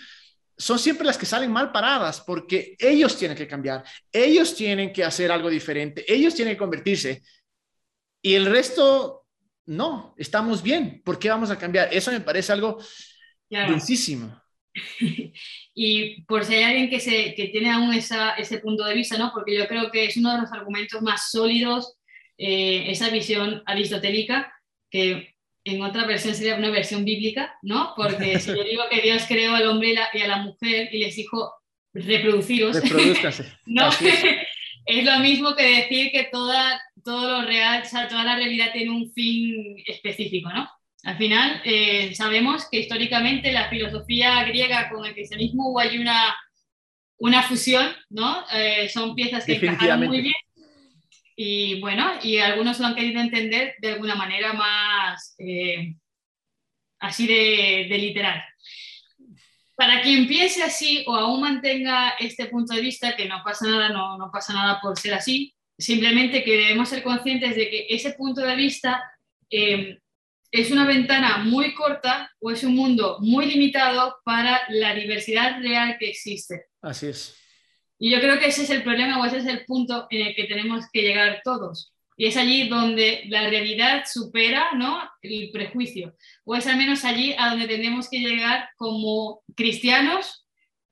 [0.58, 5.04] son siempre las que salen mal paradas porque ellos tienen que cambiar, ellos tienen que
[5.04, 7.24] hacer algo diferente, ellos tienen que convertirse.
[8.22, 9.26] Y el resto,
[9.66, 11.02] no, estamos bien.
[11.04, 11.90] ¿Por qué vamos a cambiar?
[11.92, 12.80] Eso me parece algo
[13.50, 14.42] densísimo.
[15.74, 19.18] y por si hay alguien que, se, que tiene aún esa, ese punto de vista,
[19.18, 19.32] ¿no?
[19.34, 21.98] porque yo creo que es uno de los argumentos más sólidos,
[22.38, 24.54] eh, esa visión aristotélica,
[24.92, 25.36] que
[25.68, 27.94] en otra versión sería una versión bíblica, ¿no?
[27.96, 31.16] Porque si yo digo que Dios creó al hombre y, a la mujer y les
[31.16, 31.54] dijo
[31.94, 32.78] reproduciros,
[33.66, 33.90] ¿no?
[34.86, 35.04] Es.
[35.04, 38.92] lo mismo que decir que toda, todo lo real, o sea, toda la realidad tiene
[38.92, 40.70] un fin específico, ¿no?
[41.08, 46.36] Al final, eh, sabemos que históricamente la filosofía griega con el cristianismo hubo hay una,
[47.18, 48.44] una fusión, ¿no?
[48.54, 50.36] Eh, son piezas que encajaron muy bien.
[51.34, 55.96] Y bueno, y algunos lo han querido entender de alguna manera más eh,
[57.00, 58.44] así de, de literal.
[59.78, 63.88] Para quien piense así o aún mantenga este punto de vista, que no pasa nada,
[63.88, 68.12] no, no pasa nada por ser así, simplemente que debemos ser conscientes de que ese
[68.12, 69.02] punto de vista
[70.52, 75.98] es una ventana muy corta o es un mundo muy limitado para la diversidad real
[76.00, 76.66] que existe.
[76.82, 77.36] Así es.
[78.00, 80.36] Y yo creo que ese es el problema o ese es el punto en el
[80.36, 81.94] que tenemos que llegar todos.
[82.16, 85.00] Y es allí donde la realidad supera ¿no?
[85.22, 86.16] el prejuicio.
[86.46, 90.46] O es al menos allí a donde tenemos que llegar como cristianos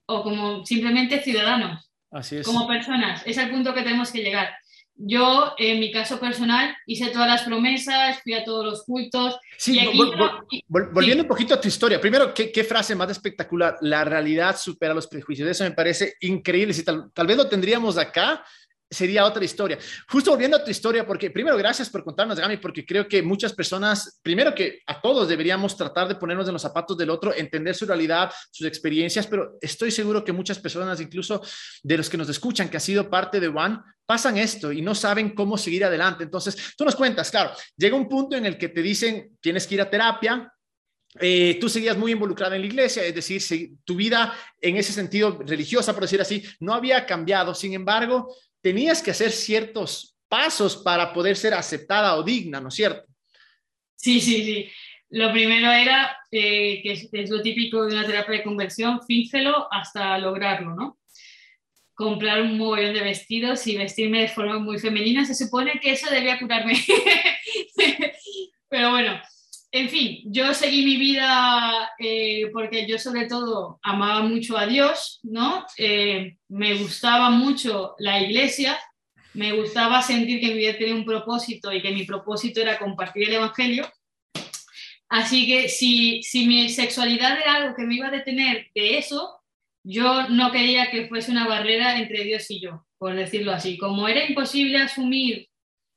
[0.06, 1.92] o como simplemente ciudadanos.
[2.12, 2.46] Así es.
[2.46, 3.24] Como personas.
[3.26, 4.56] Es el punto que tenemos que llegar.
[4.98, 9.38] Yo, en mi caso personal, hice todas las promesas, fui a todos los cultos.
[9.58, 9.78] Sí,
[10.68, 12.00] volviendo un poquito a tu historia.
[12.00, 13.78] Primero, ¿qué, frase más espectacular?
[13.82, 15.50] La realidad supera los prejuicios.
[15.50, 16.74] Eso me parece increíble.
[16.74, 18.42] Si tal, tal vez lo tendríamos acá,
[18.90, 19.78] sería otra historia.
[20.10, 23.54] Justo volviendo a tu historia, porque primero, gracias por contarnos, Gami, porque creo que muchas
[23.54, 27.76] personas, primero que a todos deberíamos tratar de ponernos en los zapatos del otro, entender
[27.76, 31.42] su realidad, sus experiencias, pero estoy seguro que muchas personas, incluso
[31.84, 34.94] de los que nos escuchan, que ha sido parte de One, pasan esto y no
[34.94, 36.24] saben cómo seguir adelante.
[36.24, 39.76] Entonces, tú nos cuentas, claro, llega un punto en el que te dicen, tienes que
[39.76, 40.52] ir a terapia,
[41.20, 45.40] eh, tú seguías muy involucrada en la iglesia, es decir, tu vida en ese sentido
[45.46, 47.56] religiosa, por decir así, no había cambiado.
[47.56, 52.74] Sin embargo, tenías que hacer ciertos pasos para poder ser aceptada o digna, ¿no es
[52.74, 53.06] cierto?
[53.96, 54.72] Sí, sí, sí.
[55.10, 60.18] Lo primero era, eh, que es, lo típico de una terapia de conversión, fíncelo hasta
[60.18, 60.98] lograrlo, ¿no?
[61.94, 66.10] Comprar un mogollón de vestidos y vestirme de forma muy femenina, se supone que eso
[66.10, 66.74] debía curarme.
[68.68, 69.22] Pero bueno,
[69.76, 75.20] en fin, yo seguí mi vida eh, porque yo sobre todo amaba mucho a Dios,
[75.24, 75.66] ¿no?
[75.78, 78.80] Eh, me gustaba mucho la iglesia,
[79.34, 83.28] me gustaba sentir que mi vida tenía un propósito y que mi propósito era compartir
[83.28, 83.92] el Evangelio.
[85.10, 89.42] Así que si, si mi sexualidad era algo que me iba a detener de eso,
[89.84, 93.78] yo no quería que fuese una barrera entre Dios y yo, por decirlo así.
[93.78, 95.50] Como era imposible asumir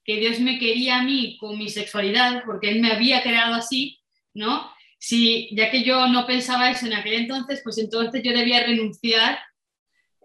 [0.08, 4.00] que Dios me quería a mí con mi sexualidad, porque Él me había creado así,
[4.32, 4.72] ¿no?
[4.98, 9.38] Si, ya que yo no pensaba eso en aquel entonces, pues entonces yo debía renunciar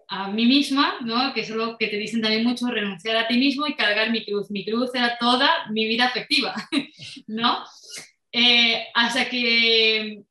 [0.08, 1.34] a mí misma, ¿no?
[1.34, 4.24] que es lo que te dicen también mucho, renunciar a ti mismo y cargar mi
[4.24, 4.50] cruz.
[4.50, 6.54] Mi cruz era toda mi vida afectiva,
[7.26, 7.62] ¿no?
[8.32, 10.22] Eh, hasta que,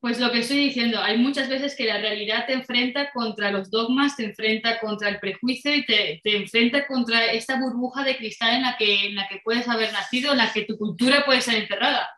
[0.00, 3.70] pues lo que estoy diciendo, hay muchas veces que la realidad te enfrenta contra los
[3.70, 8.54] dogmas, te enfrenta contra el prejuicio y te, te enfrenta contra esta burbuja de cristal
[8.54, 11.40] en la, que, en la que puedes haber nacido, en la que tu cultura puede
[11.40, 12.08] ser encerrada.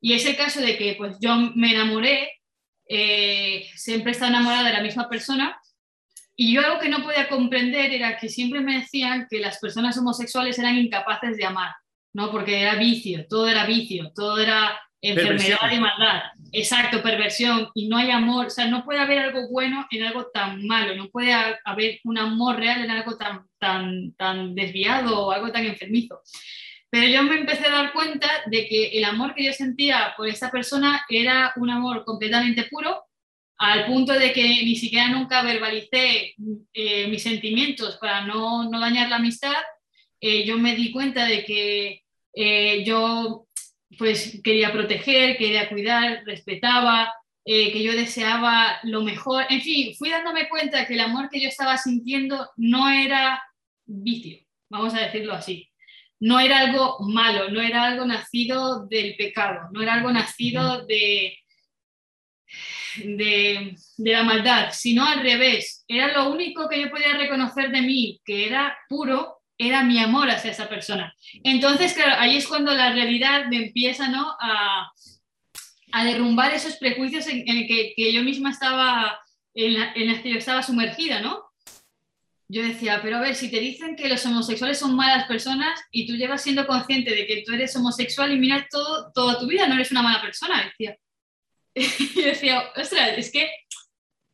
[0.00, 2.32] Y ese caso de que pues yo me enamoré,
[2.88, 5.58] eh, siempre estaba enamorada de la misma persona,
[6.38, 9.96] y yo algo que no podía comprender era que siempre me decían que las personas
[9.96, 11.70] homosexuales eran incapaces de amar,
[12.12, 12.30] ¿no?
[12.30, 16.22] Porque era vicio, todo era vicio, todo era enfermedad y maldad.
[16.58, 20.28] Exacto, perversión, y no hay amor, o sea, no puede haber algo bueno en algo
[20.32, 25.32] tan malo, no puede haber un amor real en algo tan, tan, tan desviado o
[25.32, 26.22] algo tan enfermizo.
[26.88, 30.28] Pero yo me empecé a dar cuenta de que el amor que yo sentía por
[30.28, 33.04] esta persona era un amor completamente puro,
[33.58, 36.36] al punto de que ni siquiera nunca verbalicé
[36.72, 39.62] eh, mis sentimientos para no, no dañar la amistad,
[40.22, 43.45] eh, yo me di cuenta de que eh, yo
[43.98, 47.12] pues quería proteger, quería cuidar, respetaba,
[47.46, 49.44] que yo deseaba lo mejor.
[49.48, 53.40] En fin, fui dándome cuenta que el amor que yo estaba sintiendo no era
[53.84, 55.70] vicio, vamos a decirlo así.
[56.18, 61.38] No era algo malo, no era algo nacido del pecado, no era algo nacido de,
[63.04, 65.84] de, la maldad, sino al revés.
[65.86, 70.30] Era lo único que yo podía reconocer de mí, que era puro, era mi amor
[70.30, 71.14] hacia esa persona.
[71.42, 74.06] Entonces, claro, ahí es cuando la realidad me empieza
[74.40, 74.90] a,
[75.92, 79.18] a derrumbar esos prejuicios en, en que, yo misma estaba,
[79.54, 81.42] en, la, que estaba sumergida, ¿no?
[82.48, 86.06] Yo decía, pero a ver, si te dicen que los homosexuales son malas personas y
[86.06, 89.66] tú llevas siendo consciente de que tú eres homosexual y miras todo, toda tu vida,
[89.66, 90.96] no eres una mala persona, decía.
[91.74, 93.50] y decía, ostras, es que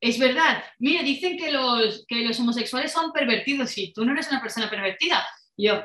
[0.02, 0.64] es verdad.
[0.80, 3.78] Mira, dicen que los, que los homosexuales son pervertidos.
[3.78, 5.24] y tú no eres una persona pervertida.
[5.56, 5.80] yo,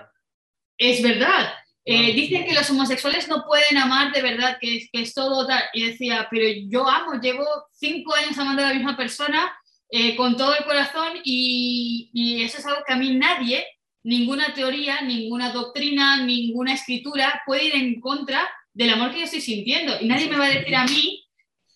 [0.77, 1.53] es verdad.
[1.85, 5.45] Eh, dicen que los homosexuales no pueden amar de verdad, que es, que es todo
[5.45, 5.63] tal.
[5.71, 9.55] Y decía, pero yo amo, llevo cinco años amando a la misma persona
[9.89, 13.65] eh, con todo el corazón y, y eso es algo que a mí nadie,
[14.03, 19.41] ninguna teoría, ninguna doctrina, ninguna escritura puede ir en contra del amor que yo estoy
[19.41, 19.95] sintiendo.
[20.01, 21.26] Y nadie me va a decir a mí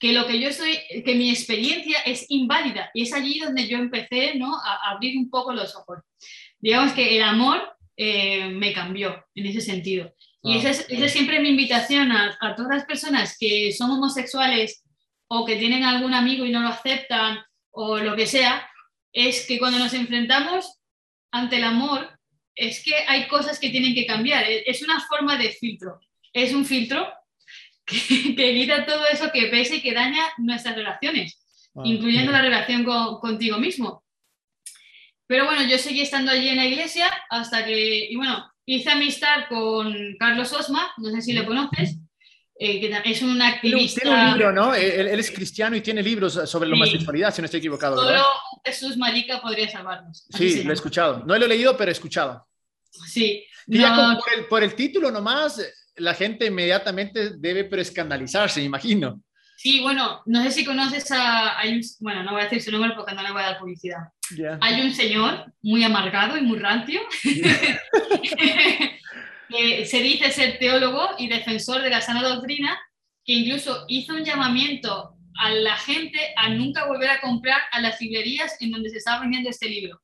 [0.02, 2.90] que lo que yo soy, que mi experiencia es inválida.
[2.96, 4.58] Y es allí donde yo empecé ¿no?
[4.58, 6.00] a, abrir un poco los ojos.
[6.58, 7.62] Digamos que el amor
[7.96, 10.12] eh, me cambió en ese sentido.
[10.42, 14.84] Y esa es, siempre mi invitación a, a, todas las personas que son homosexuales
[15.28, 17.38] o que tienen algún amigo y no lo aceptan
[17.70, 18.68] o lo que sea,
[19.14, 20.80] es que cuando nos enfrentamos
[21.30, 22.10] ante el amor,
[22.56, 24.46] es que hay cosas que tienen que cambiar.
[24.50, 26.00] Es una forma de filtro.
[26.34, 27.08] Es un filtro
[27.92, 31.44] que, que quita todo eso que pesa y que daña nuestras relaciones,
[31.76, 34.04] ah, incluyendo la relación contigo mismo.
[35.28, 39.48] Pero bueno, yo seguí estando allí en la iglesia hasta que, y bueno, hice amistad
[39.48, 41.98] con Carlos Osma, no sé si lo conoces,
[42.64, 44.02] eh, que es un activista.
[44.02, 44.76] Tiene un libro, ¿no?
[44.76, 47.96] Él, es cristiano y tiene libros sobre la homosexualidad, si no estoy equivocado.
[47.96, 48.24] Solo
[48.64, 50.28] Jesús Marica podría salvarnos.
[50.30, 51.24] Sí, lo he escuchado.
[51.26, 52.46] No lo he leído, pero he escuchado.
[53.08, 53.46] Sí.
[53.66, 55.60] por, el, por el título nomás,
[56.02, 59.22] la gente inmediatamente debe pero escandalizarse, me imagino.
[59.58, 61.58] Sí, bueno, no sé si conoces a...
[62.00, 64.00] bueno, no voy a decir su nombre porque no le voy a dar publicidad.
[64.60, 67.00] Hay un señor muy amargado y muy rancio
[69.50, 72.80] que se dice ser teólogo y defensor de la sana doctrina,
[73.24, 78.02] que incluso hizo un llamamiento a la gente a nunca volver a comprar a las
[78.02, 80.02] librerías en donde se estaba vendiendo este libro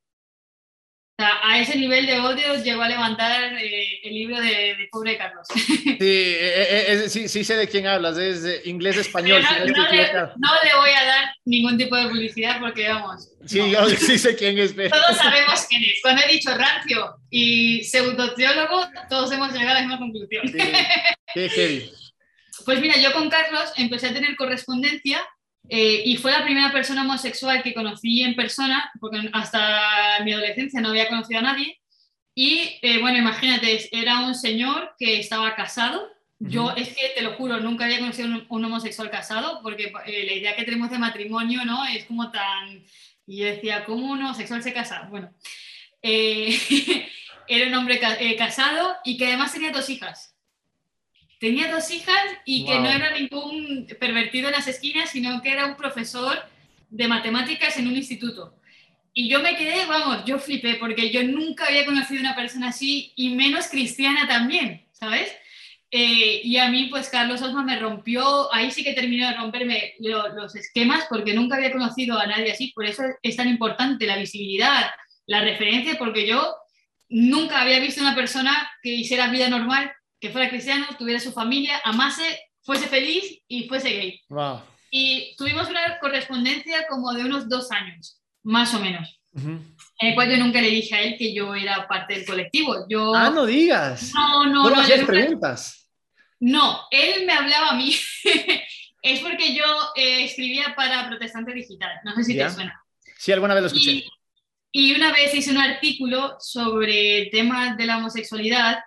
[1.19, 5.47] a ese nivel de odio llegó a levantar eh, el libro de, Pobre Carlos.
[5.55, 9.41] Sí, eh, eh, sí, sí, sé de quién hablas, es inglés-español.
[9.41, 13.31] No, le, voy a dar ningún tipo de publicidad porque vamos.
[13.45, 14.75] Sí, yo sí sé quién es.
[14.75, 15.99] Todos sabemos quién es.
[16.03, 20.43] Cuando he dicho rancio y pseudoteólogo, todos hemos llegado a la misma conclusión.
[21.33, 21.91] qué heavy.
[22.65, 25.21] Pues mira, yo con Carlos empecé a tener correspondencia
[25.69, 30.81] eh, y fue la primera persona homosexual que conocí en persona, porque hasta mi adolescencia
[30.81, 31.79] no había conocido a nadie.
[32.33, 36.09] Y eh, bueno, imagínate, era un señor que estaba casado.
[36.39, 40.25] Yo es que te lo juro, nunca había conocido un, un homosexual casado, porque eh,
[40.25, 41.83] la idea que tenemos de matrimonio, ¿no?
[41.85, 42.83] Es como tan...
[43.25, 45.07] Y yo decía, ¿cómo un homosexual se casa?
[45.09, 45.33] Bueno,
[46.01, 47.99] era un hombre
[48.37, 50.36] casado y que además tenía dos hijas
[51.39, 55.65] tenía dos hijas y que no era ningún pervertido en las esquinas, sino que era
[55.65, 56.37] un profesor
[56.89, 58.55] de matemáticas en un instituto.
[59.13, 63.13] Y yo me quedé, vamos, yo flipé porque yo nunca había conocido una persona así
[63.15, 65.31] y menos cristiana también, ¿sabes?
[65.89, 69.93] Eh, y a mí, pues Carlos Osma me rompió, ahí sí que terminó de romperme
[69.99, 74.17] los esquemas porque nunca había conocido a nadie así, por eso es tan importante la
[74.17, 74.91] visibilidad,
[75.27, 76.55] la referencia, porque yo
[77.09, 81.81] nunca había visto una persona que hiciera vida normal que fuera cristiano, tuviera su familia,
[81.83, 84.21] amase, fuese feliz y fuese gay.
[84.91, 89.19] Y tuvimos una correspondencia como de unos dos años, más o menos.
[89.33, 92.85] En el cual yo nunca le dije a él que yo era parte del colectivo.
[92.89, 94.11] Yo, ah, no digas.
[94.13, 94.81] No, no, no.
[94.81, 95.89] hacías preguntas?
[96.39, 97.95] No, él me hablaba a mí.
[99.01, 99.63] es porque yo
[99.95, 101.91] eh, escribía para Protestante Digital.
[102.03, 102.81] No sé si te suena.
[103.17, 103.91] Sí, alguna vez lo escuché.
[103.91, 104.07] Y,
[104.71, 108.79] y una vez hice un artículo sobre temas de la homosexualidad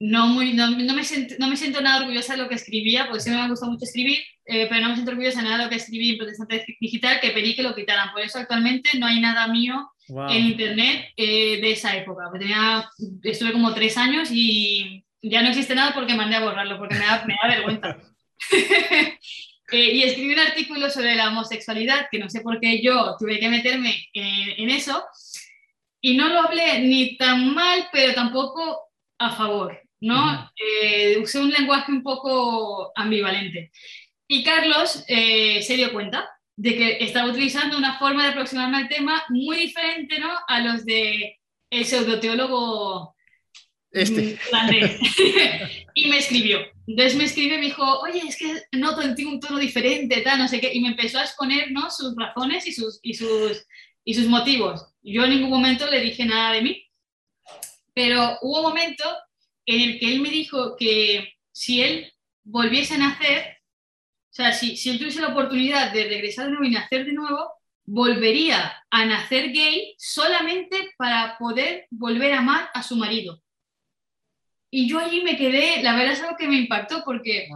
[0.00, 3.20] no, muy, no, me siento, no me siento nada orgullosa de lo que escribía, porque
[3.20, 5.70] sí me gusta mucho escribir, eh, pero no me siento orgullosa de nada de lo
[5.70, 8.10] que escribí en Protestante Digital, que pedí que lo quitaran.
[8.10, 12.30] Por eso actualmente no hay nada mío en Internet eh, de esa época.
[12.32, 12.88] Tenía,
[13.22, 17.04] estuve como tres años y ya no existe nada porque mandé a borrarlo, porque me
[17.04, 17.96] da, me da vergüenza.
[19.72, 23.38] Eh, y escribí un artículo sobre la homosexualidad, que no sé por qué yo tuve
[23.38, 25.04] que meterme en eso,
[26.00, 28.80] y no lo hablé ni tan mal, pero tampoco
[29.20, 29.80] a favor.
[30.00, 30.50] ¿No?
[30.56, 33.70] Eh, usé un lenguaje un poco ambivalente.
[34.26, 38.88] Y Carlos eh, se dio cuenta de que estaba utilizando una forma de aproximarme al
[38.88, 40.30] tema muy diferente ¿no?
[40.46, 41.38] a los de
[41.70, 43.14] el pseudoteólogo
[43.92, 44.38] este.
[45.94, 46.60] y me escribió.
[46.86, 50.20] Entonces me escribió y me dijo, oye, es que noto en ti un tono diferente,
[50.20, 50.72] tal, no sé qué.
[50.72, 51.90] Y me empezó a exponer ¿no?
[51.90, 53.66] sus razones y sus, y, sus,
[54.04, 54.86] y sus motivos.
[55.02, 56.86] Yo en ningún momento le dije nada de mí.
[57.94, 59.04] Pero hubo un momento
[59.66, 62.12] en el que él me dijo que si él
[62.44, 63.58] volviese a nacer,
[64.30, 67.12] o sea, si, si él tuviese la oportunidad de regresar de nuevo y nacer de
[67.12, 67.50] nuevo,
[67.84, 73.42] volvería a nacer gay solamente para poder volver a amar a su marido.
[74.70, 77.48] Y yo allí me quedé, la verdad es algo que me impactó porque,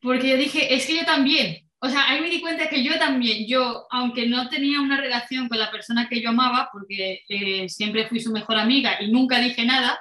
[0.00, 2.98] porque yo dije, es que yo también, o sea, ahí me di cuenta que yo
[2.98, 7.68] también, yo, aunque no tenía una relación con la persona que yo amaba, porque eh,
[7.68, 9.98] siempre fui su mejor amiga y nunca dije nada,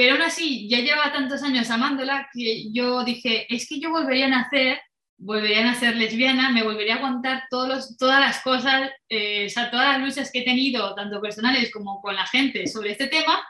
[0.00, 4.24] pero aún así, ya llevaba tantos años amándola que yo dije, es que yo volvería
[4.24, 4.80] a nacer,
[5.18, 9.70] volvería a nacer lesbiana, me volvería a aguantar todos todas las cosas, eh, o sea,
[9.70, 13.46] todas las luchas que he tenido, tanto personales como con la gente sobre este tema,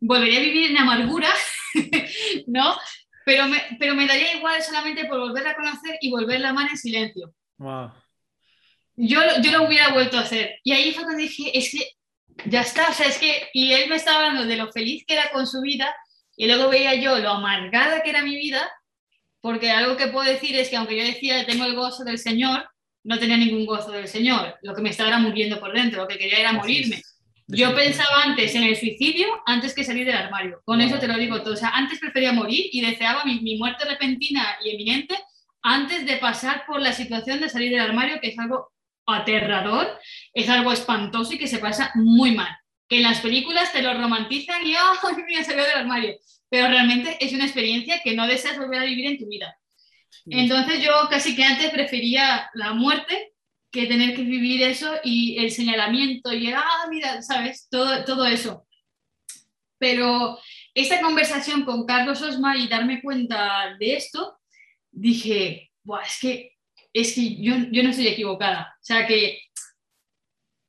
[0.00, 1.28] volvería a vivir en amargura,
[2.48, 2.76] ¿no?
[3.24, 6.70] pero me, pero me daría igual solamente por volverla a conocer y volverla a amar
[6.70, 7.32] en silencio.
[7.58, 7.92] Wow.
[8.96, 10.58] Yo, yo lo hubiera vuelto a hacer.
[10.64, 11.88] Y ahí fue cuando dije, es que
[12.46, 15.14] ya está, o sea, es que, y él me estaba hablando de lo feliz que
[15.14, 15.94] era con su vida,
[16.36, 18.68] y luego veía yo lo amargada que era mi vida,
[19.40, 22.68] porque algo que puedo decir es que aunque yo decía tengo el gozo del Señor,
[23.04, 26.18] no tenía ningún gozo del Señor, lo que me estaba muriendo por dentro, lo que
[26.18, 27.02] quería era morirme.
[27.46, 30.62] Yo pensaba antes en el suicidio antes que salir del armario.
[30.64, 31.52] Con eso te lo digo todo.
[31.52, 35.14] O sea, antes prefería morir y deseaba mi, mi, muerte repentina y eminente
[35.60, 38.72] antes de pasar por la situación de salir del armario, que es algo
[39.06, 39.98] aterrador,
[40.32, 42.54] es algo espantoso y que se pasa muy mal.
[42.88, 46.16] Que en las películas te lo romantizan y, oh, mira, salió del armario.
[46.48, 49.56] Pero realmente es una experiencia que no deseas volver a vivir en tu vida.
[50.26, 53.34] Entonces yo casi que antes prefería la muerte
[53.70, 57.66] que tener que vivir eso y el señalamiento y el, ah, mira, ¿sabes?
[57.68, 58.66] Todo, todo eso.
[59.78, 60.38] Pero
[60.74, 64.38] esta conversación con Carlos Osma y darme cuenta de esto,
[64.90, 65.72] dije,
[66.06, 66.53] es que,
[66.94, 68.74] es que yo, yo no estoy equivocada.
[68.80, 69.40] O sea, que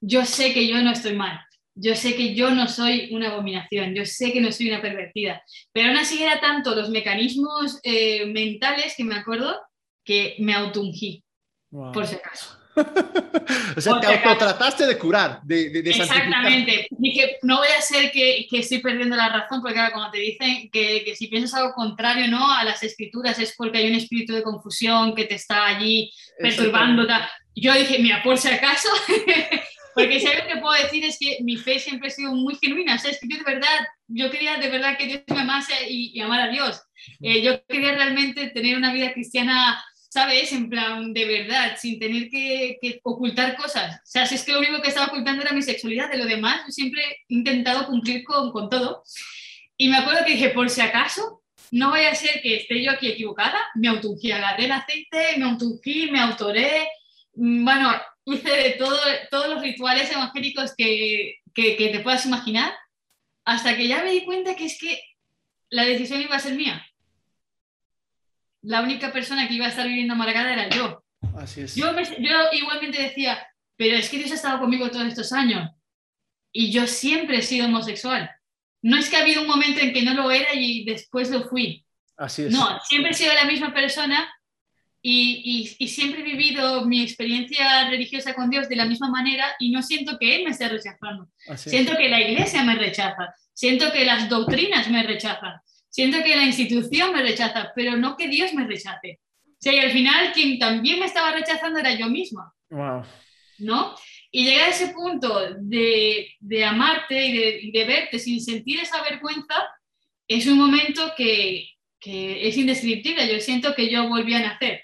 [0.01, 1.39] yo sé que yo no estoy mal.
[1.78, 5.43] Yo sé que yo no soy una abominación, yo sé que no soy una pervertida,
[5.73, 9.59] pero aún así era tanto los mecanismos eh, mentales que me acuerdo
[10.05, 11.26] que me autoungí,
[11.69, 12.57] por si acaso.
[13.78, 16.88] o sea, te autotrataste de curar, de, de, Exactamente.
[16.91, 20.19] Dije, no voy a ser que, que, estoy perdiendo la razón, porque ahora cuando te
[20.19, 22.51] dicen que, que, si piensas algo contrario ¿no?
[22.51, 27.07] a las escrituras es porque hay un espíritu de confusión que te está allí perturbando.
[27.55, 28.89] Yo dije, mira, por si acaso,
[29.95, 32.95] porque si algo que puedo decir es que mi fe siempre ha sido muy genuina.
[32.95, 35.73] O sea, es que yo de verdad, yo quería de verdad que Dios me amase
[35.89, 36.82] y, y amar a Dios.
[37.21, 39.82] Eh, yo quería realmente tener una vida cristiana
[40.16, 40.53] ¿sabes?
[40.53, 43.97] En plan, de verdad, sin tener que, que, ocultar cosas.
[43.97, 46.26] O sea, si es que lo único que estaba ocultando era mi sexualidad, de lo
[46.26, 49.03] demás, yo siempre he intentado cumplir con, con todo.
[49.76, 52.91] Y me acuerdo que dije, por si acaso, no vaya a ser que esté yo
[52.91, 56.88] aquí equivocada, me autoungí, agarré el aceite, me autoungí, me autoré,
[57.34, 57.91] mm, bueno,
[58.24, 58.97] hice de todo,
[59.30, 62.74] todos los rituales evangélicos que, que, que te puedas imaginar,
[63.43, 64.97] hasta que ya me di cuenta que es que
[65.70, 66.82] la decisión iba a ser mía
[68.66, 71.03] la única persona que iba a estar viviendo amargada era yo.
[71.38, 71.76] Así es.
[71.76, 75.70] Yo, yo igualmente decía, pero es que Dios ha estado conmigo todos estos años
[76.51, 78.32] y yo siempre he sido homosexual.
[78.82, 81.47] No es que ha habido un momento en que no lo era y después lo
[81.47, 81.86] fui.
[82.18, 82.51] Así es.
[82.51, 84.32] No, siempre he sido la misma persona
[85.01, 89.45] y, y, y, siempre he vivido mi experiencia religiosa con Dios de la misma manera
[89.59, 91.28] y no siento que Él me esté rechazando.
[91.47, 91.97] Así siento es.
[91.99, 95.59] que la iglesia me rechaza, siento que las doctrinas me rechazan,
[95.96, 99.22] siento que la institución me rechaza, pero no que Dios me rechace.
[99.48, 102.54] O sea, y al final quien también me estaba rechazando era yo misma.
[102.70, 103.04] Wow.
[103.60, 103.96] ¿No?
[104.30, 109.02] Y llegar a ese punto de, de amarte y de, de, verte sin sentir esa
[109.04, 109.56] vergüenza
[110.28, 113.32] es un momento que, que, es indescriptible.
[113.32, 114.82] Yo siento que yo volví a nacer.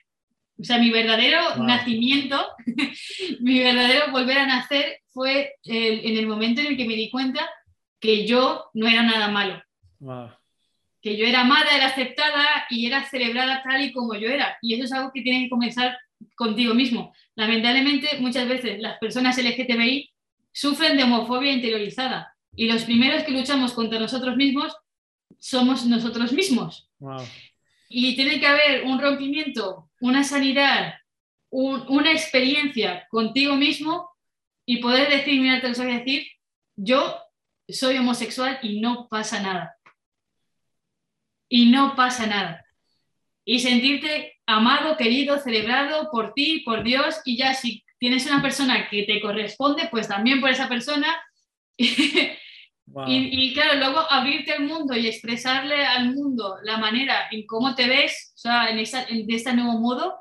[0.58, 1.66] O sea, mi verdadero wow.
[1.66, 2.42] nacimiento,
[3.42, 7.10] mi verdadero volver a nacer fue el, en el momento en el que me di
[7.10, 7.50] cuenta
[8.00, 9.62] que yo no era nada malo.
[10.00, 10.30] Wow
[11.02, 14.58] que yo era amada, era aceptada y era celebrada tal y como yo era.
[14.62, 15.98] Y eso es algo que tiene que comenzar
[16.36, 17.14] contigo mismo.
[17.36, 20.12] Lamentablemente, muchas veces las personas LGTBI
[20.52, 24.76] sufren de homofobia interiorizada y los primeros que luchamos contra nosotros mismos
[25.40, 26.90] somos nosotros mismos.
[27.00, 27.24] Wow.
[27.90, 30.94] Y tiene que haber un rompimiento, una sanidad,
[31.50, 34.10] un, una experiencia contigo mismo
[34.66, 36.28] y poder decir, mira, te lo voy a decir,
[36.76, 37.18] yo
[37.68, 39.76] soy homosexual y no pasa nada
[41.52, 42.66] y no pasa nada.
[43.44, 48.90] Y sentirte amado, querido, celebrado por ti, por Dios, y ya si tienes una persona
[48.90, 51.08] que te corresponde, pues también por esa persona.
[52.88, 53.08] Wow.
[53.08, 57.74] Y, y, claro, luego abrirte al mundo y expresarle al mundo la manera en cómo
[57.74, 60.16] te ves, o sea, en, esta, en de este nuevo modo,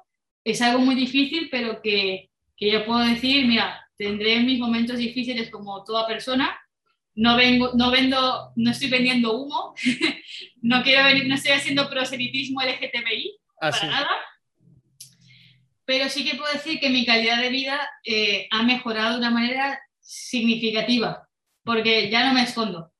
[0.45, 5.51] es algo muy difícil, pero que, que yo puedo decir, mira, tendré mis momentos difíciles
[5.51, 6.61] como toda persona,
[7.15, 9.75] no, vengo, no vendo, no estoy vendiendo humo,
[10.63, 13.81] no quiero venir, no estoy haciendo proselitismo LGTBI, Así.
[13.81, 14.11] para nada.
[15.85, 19.31] Pero sí que puedo decir que mi calidad de vida eh, ha mejorado de una
[19.31, 21.29] manera significativa,
[21.65, 22.93] porque ya no me escondo.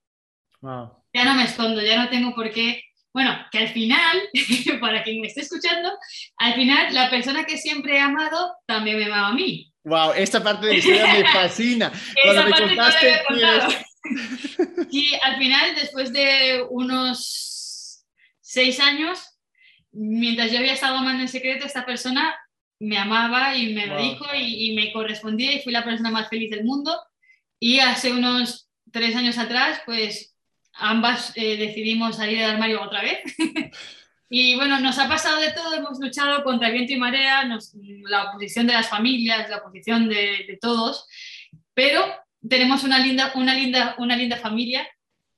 [0.61, 1.05] Wow.
[1.13, 2.83] Ya no me escondo, ya no tengo por qué.
[3.13, 4.21] Bueno, que al final,
[4.81, 5.91] para quien me esté escuchando,
[6.37, 9.73] al final la persona que siempre he amado también me amaba a mí.
[9.83, 11.93] Wow, esta parte de la historia me fascina.
[12.23, 13.23] Cuando me contaste
[14.91, 18.05] y al final, después de unos
[18.41, 19.19] seis años,
[19.93, 22.35] mientras yo había estado amando en secreto, esta persona
[22.79, 26.29] me amaba y me lo dijo y, y, me correspondía y fui la persona más
[26.29, 26.99] feliz del mundo.
[27.59, 30.35] Y hace unos tres años atrás, pues
[30.75, 33.19] ambas eh, decidimos salir del armario otra vez.
[34.33, 37.43] Y bueno, nos ha pasado de todo, hemos luchado contra viento y marea,
[38.05, 41.09] la oposición de las familias, la oposición de, de, todos,
[41.75, 42.05] pero
[42.49, 44.87] tenemos una linda, una, linda, una linda familia,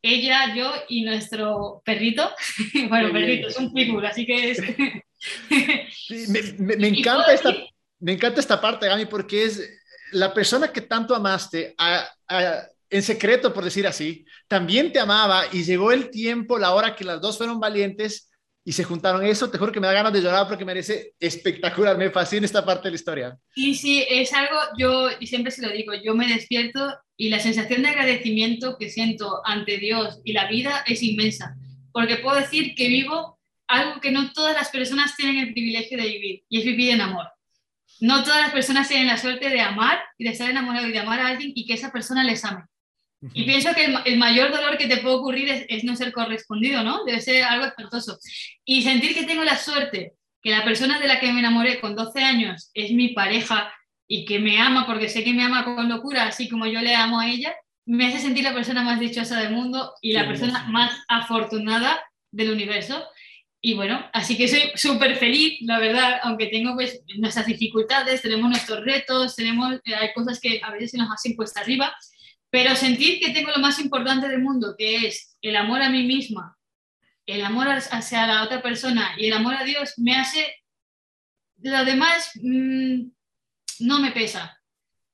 [0.01, 2.31] ella, yo y nuestro perrito.
[2.89, 4.61] bueno, perrito, es un pitbull, así que es...
[6.59, 7.55] me, me, encanta esta,
[8.01, 9.69] me encanta esta parte, Gami, porque es
[10.13, 11.75] la persona que tanto amaste,
[12.91, 17.05] en secreto, por decir así, también te amaba y llegó el tiempo, la hora que
[17.05, 18.32] las dos fueron valientes
[18.65, 19.25] y se juntaron.
[19.25, 21.97] Eso te juro que me da ganas de llorar porque merece espectacular.
[21.99, 23.39] Me fascina esta parte de la historia.
[23.55, 27.41] Sí, sí, es algo, yo y siempre se lo digo, yo me despierto y la
[27.41, 31.57] sensación de agradecimiento que siento ante Dios y la vida es inmensa,
[31.93, 33.39] porque puedo decir que vivo
[33.69, 37.01] algo que no todas las personas tienen el privilegio de vivir y es vivir en
[37.01, 37.27] amor.
[38.01, 40.99] No todas las personas tienen la suerte de amar y de estar enamorado y de
[40.99, 42.65] amar a alguien y que esa persona les ame.
[43.35, 47.05] Y pienso que el, mayor dolor que te puede ocurrir es, no ser correspondido, ¿no?
[47.05, 48.19] Debe ser algo espantoso.
[48.65, 51.95] Y sentir que tengo la suerte, que la persona de la que me enamoré con
[51.95, 53.73] 12 años es mi pareja
[54.09, 56.97] y que me ama porque sé que me ama con locura, así como yo le
[56.97, 57.55] amo a ella,
[57.87, 62.03] me hace sentir la persona más dichosa del mundo y la persona más afortunada
[62.33, 63.05] del universo.
[63.61, 68.51] Y bueno, así que soy súper feliz, la verdad, aunque tengo pues nuestras dificultades, tenemos
[68.51, 71.95] nuestros retos, tenemos, eh, hay cosas que a veces se nos hacen cuesta arriba,
[72.53, 76.03] pero sentir que tengo lo más importante del mundo, que es el amor a mí
[76.03, 76.59] misma,
[77.25, 80.55] el amor hacia la otra persona y el amor a Dios, me hace,
[81.63, 83.05] lo demás mm,
[83.81, 84.61] no me pesa.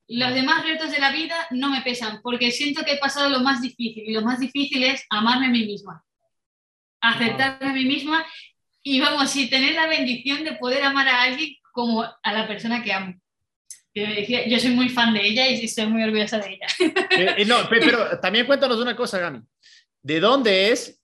[0.09, 3.39] Los demás retos de la vida no me pesan, porque siento que he pasado lo
[3.39, 6.05] más difícil, y lo más difícil es amarme a mí misma,
[7.01, 8.27] aceptarme a mí misma
[8.83, 12.83] y vamos, y tener la bendición de poder amar a alguien como a la persona
[12.83, 13.15] que amo
[14.49, 16.67] yo soy muy fan de ella y estoy muy orgullosa de ella.
[17.11, 19.41] Eh, no, pero también cuéntanos una cosa, Gami.
[20.03, 20.99] ¿De dónde es?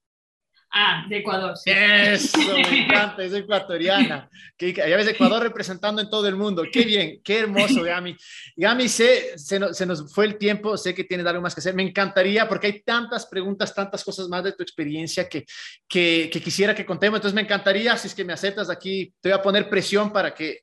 [0.77, 1.57] Ah, de Ecuador.
[1.57, 1.71] Sí.
[1.71, 4.29] Eso, me encanta, es ecuatoriana.
[4.57, 6.65] Que, ya ves Ecuador representando en todo el mundo.
[6.73, 8.17] Qué bien, qué hermoso, Gami.
[8.57, 11.61] Gami, sé, se nos, se nos fue el tiempo, sé que tienes algo más que
[11.61, 11.77] hacer.
[11.77, 15.45] Me encantaría, porque hay tantas preguntas, tantas cosas más de tu experiencia que,
[15.89, 17.19] que, que quisiera que contemos.
[17.19, 20.35] Entonces, me encantaría, si es que me aceptas aquí, te voy a poner presión para
[20.35, 20.63] que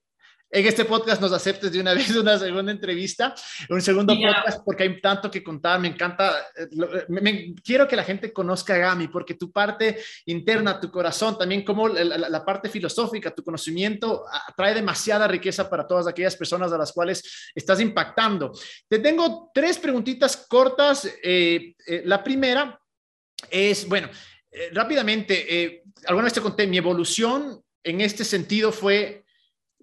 [0.54, 3.34] en este podcast nos aceptes de una vez una segunda entrevista,
[3.70, 5.80] un segundo podcast, porque hay tanto que contar.
[5.80, 10.80] Me encanta, eh, me, quiero que la gente conozca a Gami, porque tu parte interna,
[10.80, 14.26] tu corazón, también como la, parte filosófica, tu conocimiento,
[14.58, 18.52] trae demasiada riqueza para todas aquellas personas a las cuales estás impactando.
[18.90, 21.06] Te tengo tres preguntitas cortas.
[21.24, 22.80] Eh, eh, la primera
[23.50, 24.10] es, bueno,
[24.74, 29.21] rápidamente, alguna vez te conté, mi evolución en este sentido fue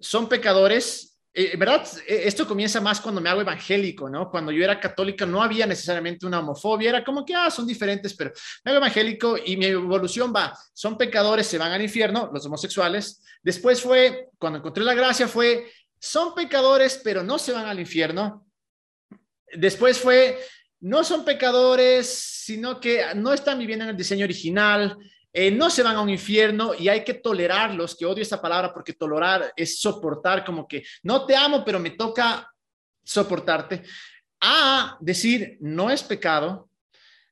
[0.01, 1.17] son pecadores.
[1.31, 1.87] Eh, ¿Verdad?
[2.07, 4.29] Eh, esto comienza más cuando me hago evangélico, ¿no?
[4.31, 8.15] Cuando yo era católica no había necesariamente una homofobia, era como que, ah, son diferentes,
[8.15, 8.31] pero
[8.63, 13.21] me hago evangélico y mi evolución va, son pecadores, se van al infierno, los homosexuales.
[13.43, 18.45] Después fue, cuando encontré la gracia, fue, son pecadores, pero no se van al infierno.
[19.53, 20.39] Después fue,
[20.79, 24.97] no son pecadores, sino que no están viviendo en el diseño original,
[25.31, 28.73] eh, no se van a un infierno y hay que tolerarlos, que odio esa palabra
[28.73, 32.51] porque tolerar es soportar, como que no te amo, pero me toca
[33.03, 33.83] soportarte,
[34.41, 36.69] a decir, no es pecado,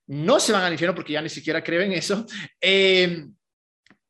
[0.08, 2.26] no se van al infierno porque ya ni siquiera creen eso,
[2.62, 3.26] eh,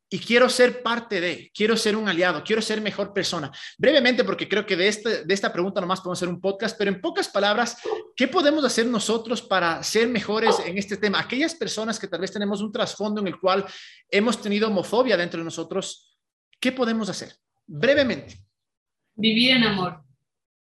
[0.10, 3.52] y quiero ser parte de, quiero ser un aliado, quiero ser mejor persona.
[3.78, 6.92] Brevemente, porque creo que de, este, de esta pregunta nomás podemos hacer un podcast, pero
[6.92, 7.78] en pocas palabras,
[8.16, 11.20] ¿qué podemos hacer nosotros para ser mejores en este tema?
[11.20, 13.66] Aquellas personas que tal vez tenemos un trasfondo en el cual
[14.10, 16.18] hemos tenido homofobia dentro de nosotros,
[16.60, 17.34] ¿qué podemos hacer?
[17.66, 18.40] Brevemente.
[19.16, 20.04] Vivir en amor.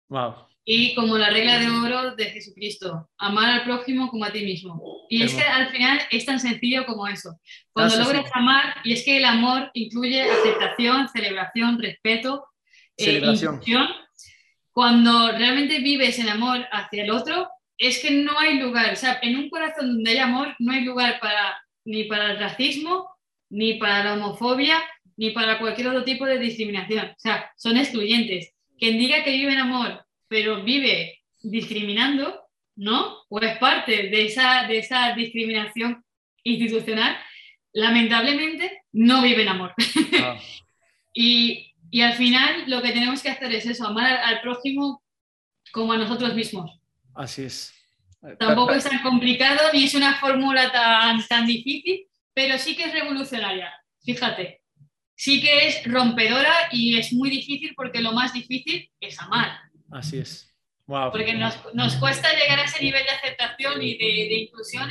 [0.08, 4.44] Wow y como la regla de oro de Jesucristo, amar al prójimo como a ti
[4.44, 5.06] mismo.
[5.08, 7.40] Y es que al final es tan sencillo como eso.
[7.72, 12.44] Cuando logras amar, y es que el amor incluye aceptación, celebración, respeto,
[12.98, 13.88] eh, celebración.
[14.70, 17.48] cuando realmente vives en amor hacia el otro,
[17.78, 20.82] es que no hay lugar, o sea, en un corazón donde hay amor, no hay
[20.82, 23.08] lugar para, ni para el racismo,
[23.48, 24.84] ni para la homofobia,
[25.16, 27.06] ni para cualquier otro tipo de discriminación.
[27.06, 28.52] O sea, son excluyentes.
[28.78, 32.42] Quien diga que vive en amor pero vive discriminando,
[32.76, 33.24] ¿no?
[33.28, 36.04] O es parte de esa, de esa discriminación
[36.44, 37.16] institucional,
[37.72, 39.74] lamentablemente no vive en amor.
[40.20, 40.36] Ah.
[41.14, 45.02] y, y, al final lo que tenemos que hacer es eso, amar al, prójimo
[45.72, 46.70] como a nosotros mismos.
[47.14, 47.72] Así es.
[48.38, 52.92] Tampoco es tan complicado ni es una fórmula tan, tan difícil, pero sí que es
[52.92, 53.72] revolucionaria.
[54.04, 54.62] Fíjate,
[55.14, 59.67] sí que es rompedora y es muy difícil porque lo más difícil es amar.
[59.90, 60.54] Así es.
[60.86, 61.10] Wow.
[61.10, 64.88] Porque nos, nos, cuesta llegar a ese nivel de aceptación y de, de inclusión.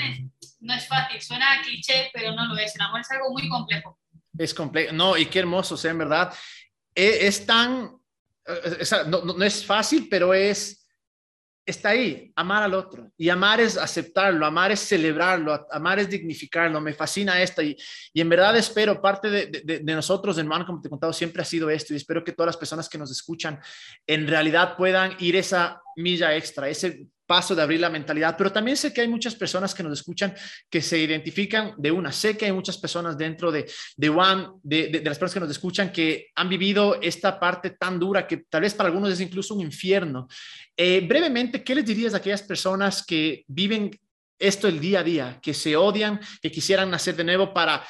[0.60, 2.76] no es fácil, suena cliché, pero no lo es.
[2.76, 4.00] El amor es algo muy complejo.
[4.38, 4.94] Es complejo.
[4.94, 6.34] No, y qué hermoso, o sea, en verdad.
[6.94, 7.98] E, es, tan,
[8.46, 10.77] eh, no, no, es fácil, pero es,
[11.68, 13.12] está ahí, amar al otro.
[13.18, 16.80] Y amar es aceptarlo, amar es celebrarlo, amar es dignificarlo.
[16.80, 17.78] Me fascina esto y,
[18.14, 21.42] y en verdad espero, parte de, de, de, nosotros, hermano, como te he contado, siempre
[21.42, 23.60] ha sido esto y espero que todas las personas que nos escuchan
[24.08, 28.78] en realidad puedan ir esa milla extra, ese paso de abrir la mentalidad, pero también
[28.78, 30.34] sé que hay muchas personas que nos escuchan
[30.70, 32.12] que se identifican de una.
[32.12, 35.52] Sé que hay muchas personas dentro de, de One, de, de, las personas que nos
[35.52, 39.54] escuchan, que han vivido esta parte tan dura que tal vez para algunos es incluso
[39.56, 40.28] un infierno.
[40.76, 43.92] Eh, brevemente, ¿qué les dirías a aquellas personas que viven
[44.40, 47.84] esto el día a día, que se odian, que quisieran nacer de nuevo para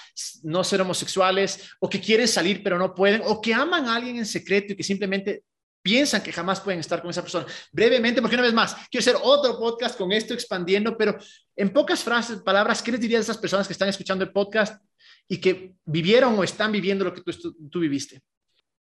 [0.43, 4.17] no ser homosexuales, o que quieren salir pero no pueden, o que aman a alguien
[4.17, 5.43] en secreto y que simplemente
[5.87, 7.45] piensan que jamás pueden estar con esa persona.
[7.71, 11.17] Brevemente, porque una vez más, quiero hacer otro podcast con esto expandiendo, pero
[11.55, 14.83] en pocas frases, palabras, ¿qué les dirías a esas personas que están escuchando el podcast
[15.29, 18.19] y que vivieron o están viviendo lo que tú, tú viviste?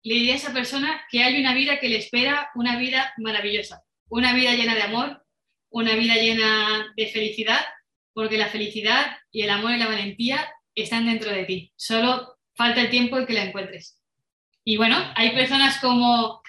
[0.03, 3.85] Le diría a esa persona que hay una vida que le espera, una vida maravillosa,
[4.09, 5.25] una vida llena de amor,
[5.71, 7.61] una vida llena de felicidad,
[8.15, 10.45] porque la felicidad y el amor y la valentía
[10.75, 11.73] están dentro de ti.
[11.77, 14.03] Solo falta el tiempo en que la encuentres.
[14.65, 16.43] Y bueno, hay personas como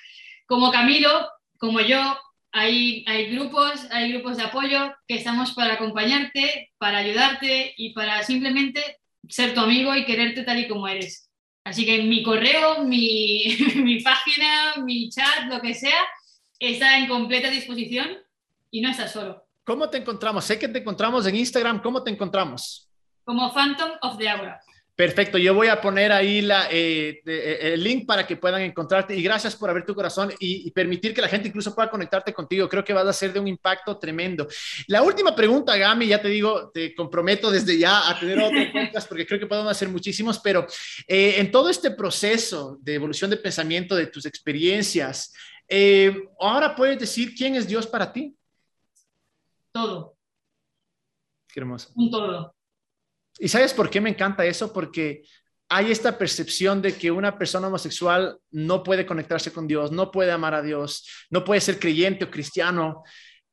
[0.47, 2.17] como Camilo, como yo,
[2.51, 8.23] hay, hay, grupos, hay grupos de apoyo que estamos para acompañarte, para ayudarte y para
[8.23, 8.81] simplemente
[9.29, 11.29] ser tu amigo y quererte tal y como eres.
[11.63, 15.99] Así que mi correo, mi, mi página, mi chat, lo que sea,
[16.59, 18.17] está en completa disposición
[18.71, 19.45] y no estás solo.
[19.63, 20.45] ¿Cómo te encontramos?
[20.45, 21.81] Sé que te encontramos en Instagram.
[21.81, 22.89] ¿Cómo te encontramos?
[23.25, 24.61] Como Phantom of the Aura.
[24.97, 29.15] Perfecto, yo voy a poner ahí la, eh, eh, el link para que puedan encontrarte
[29.15, 32.67] y gracias por abrir tu corazón y, permitir que la gente incluso pueda conectarte contigo.
[32.67, 34.47] Creo que vas a ser de un impacto tremendo.
[34.87, 39.07] La última pregunta, Gami, ya te digo, te comprometo desde ya a tener otro podcast
[39.07, 40.65] porque creo que podemos hacer muchísimos, pero
[41.07, 45.31] eh, en todo este proceso de evolución de pensamiento, de tus experiencias,
[46.39, 48.35] ahora puedes decir quién es Dios para ti.
[49.71, 50.17] Todo.
[51.53, 51.91] Qué hermoso.
[51.93, 52.56] Un todo.
[53.39, 54.71] ¿Y sabes por qué me encanta eso?
[54.73, 55.23] Porque
[55.69, 60.31] hay esta percepción de que una persona homosexual no puede conectarse con Dios, no puede
[60.31, 63.03] amar a Dios, no puede ser creyente o cristiano.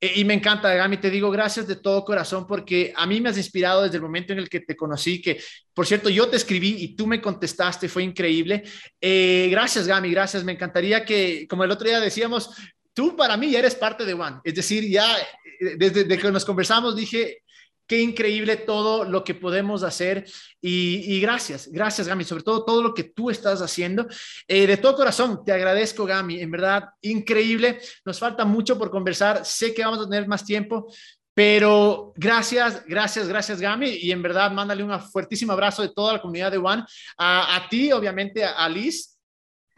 [0.01, 3.31] E, y me encanta, Gami, te digo gracias de todo corazón porque a mí me
[3.31, 5.41] has inspirado desde el momento en el que te conocí, que
[5.73, 8.63] por cierto yo te escribí y tú me contestaste, fue increíble.
[9.01, 10.45] Eh, gracias, Gami, gracias.
[10.45, 12.51] Me encantaría que, como el otro día decíamos,
[12.93, 14.39] tú para mí ya eres parte de One.
[14.45, 17.43] Es decir, ya eh, desde, desde que nos conversamos dije,
[17.87, 20.25] Qué increíble todo lo que podemos hacer
[20.61, 24.07] y, gracias, gracias Gami, sobre todo todo lo que tú estás haciendo.
[24.49, 27.79] Eh, de todo corazón, te agradezco Gami, en verdad, increíble.
[28.07, 30.87] Nos falta mucho por conversar, sé que vamos a tener más tiempo,
[31.35, 36.23] pero gracias, gracias, gracias Gami y en verdad mándale un fuertísimo abrazo de toda la
[36.23, 36.85] comunidad de One,
[37.19, 39.19] a, ti, obviamente, a, Liz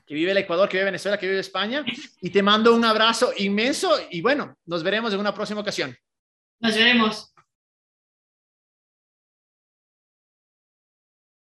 [0.07, 1.85] que vive en Ecuador, que vive en Venezuela, que vive España,
[2.21, 5.97] y te mando un abrazo inmenso y bueno, nos veremos en una próxima ocasión.
[6.61, 7.33] Nos veremos.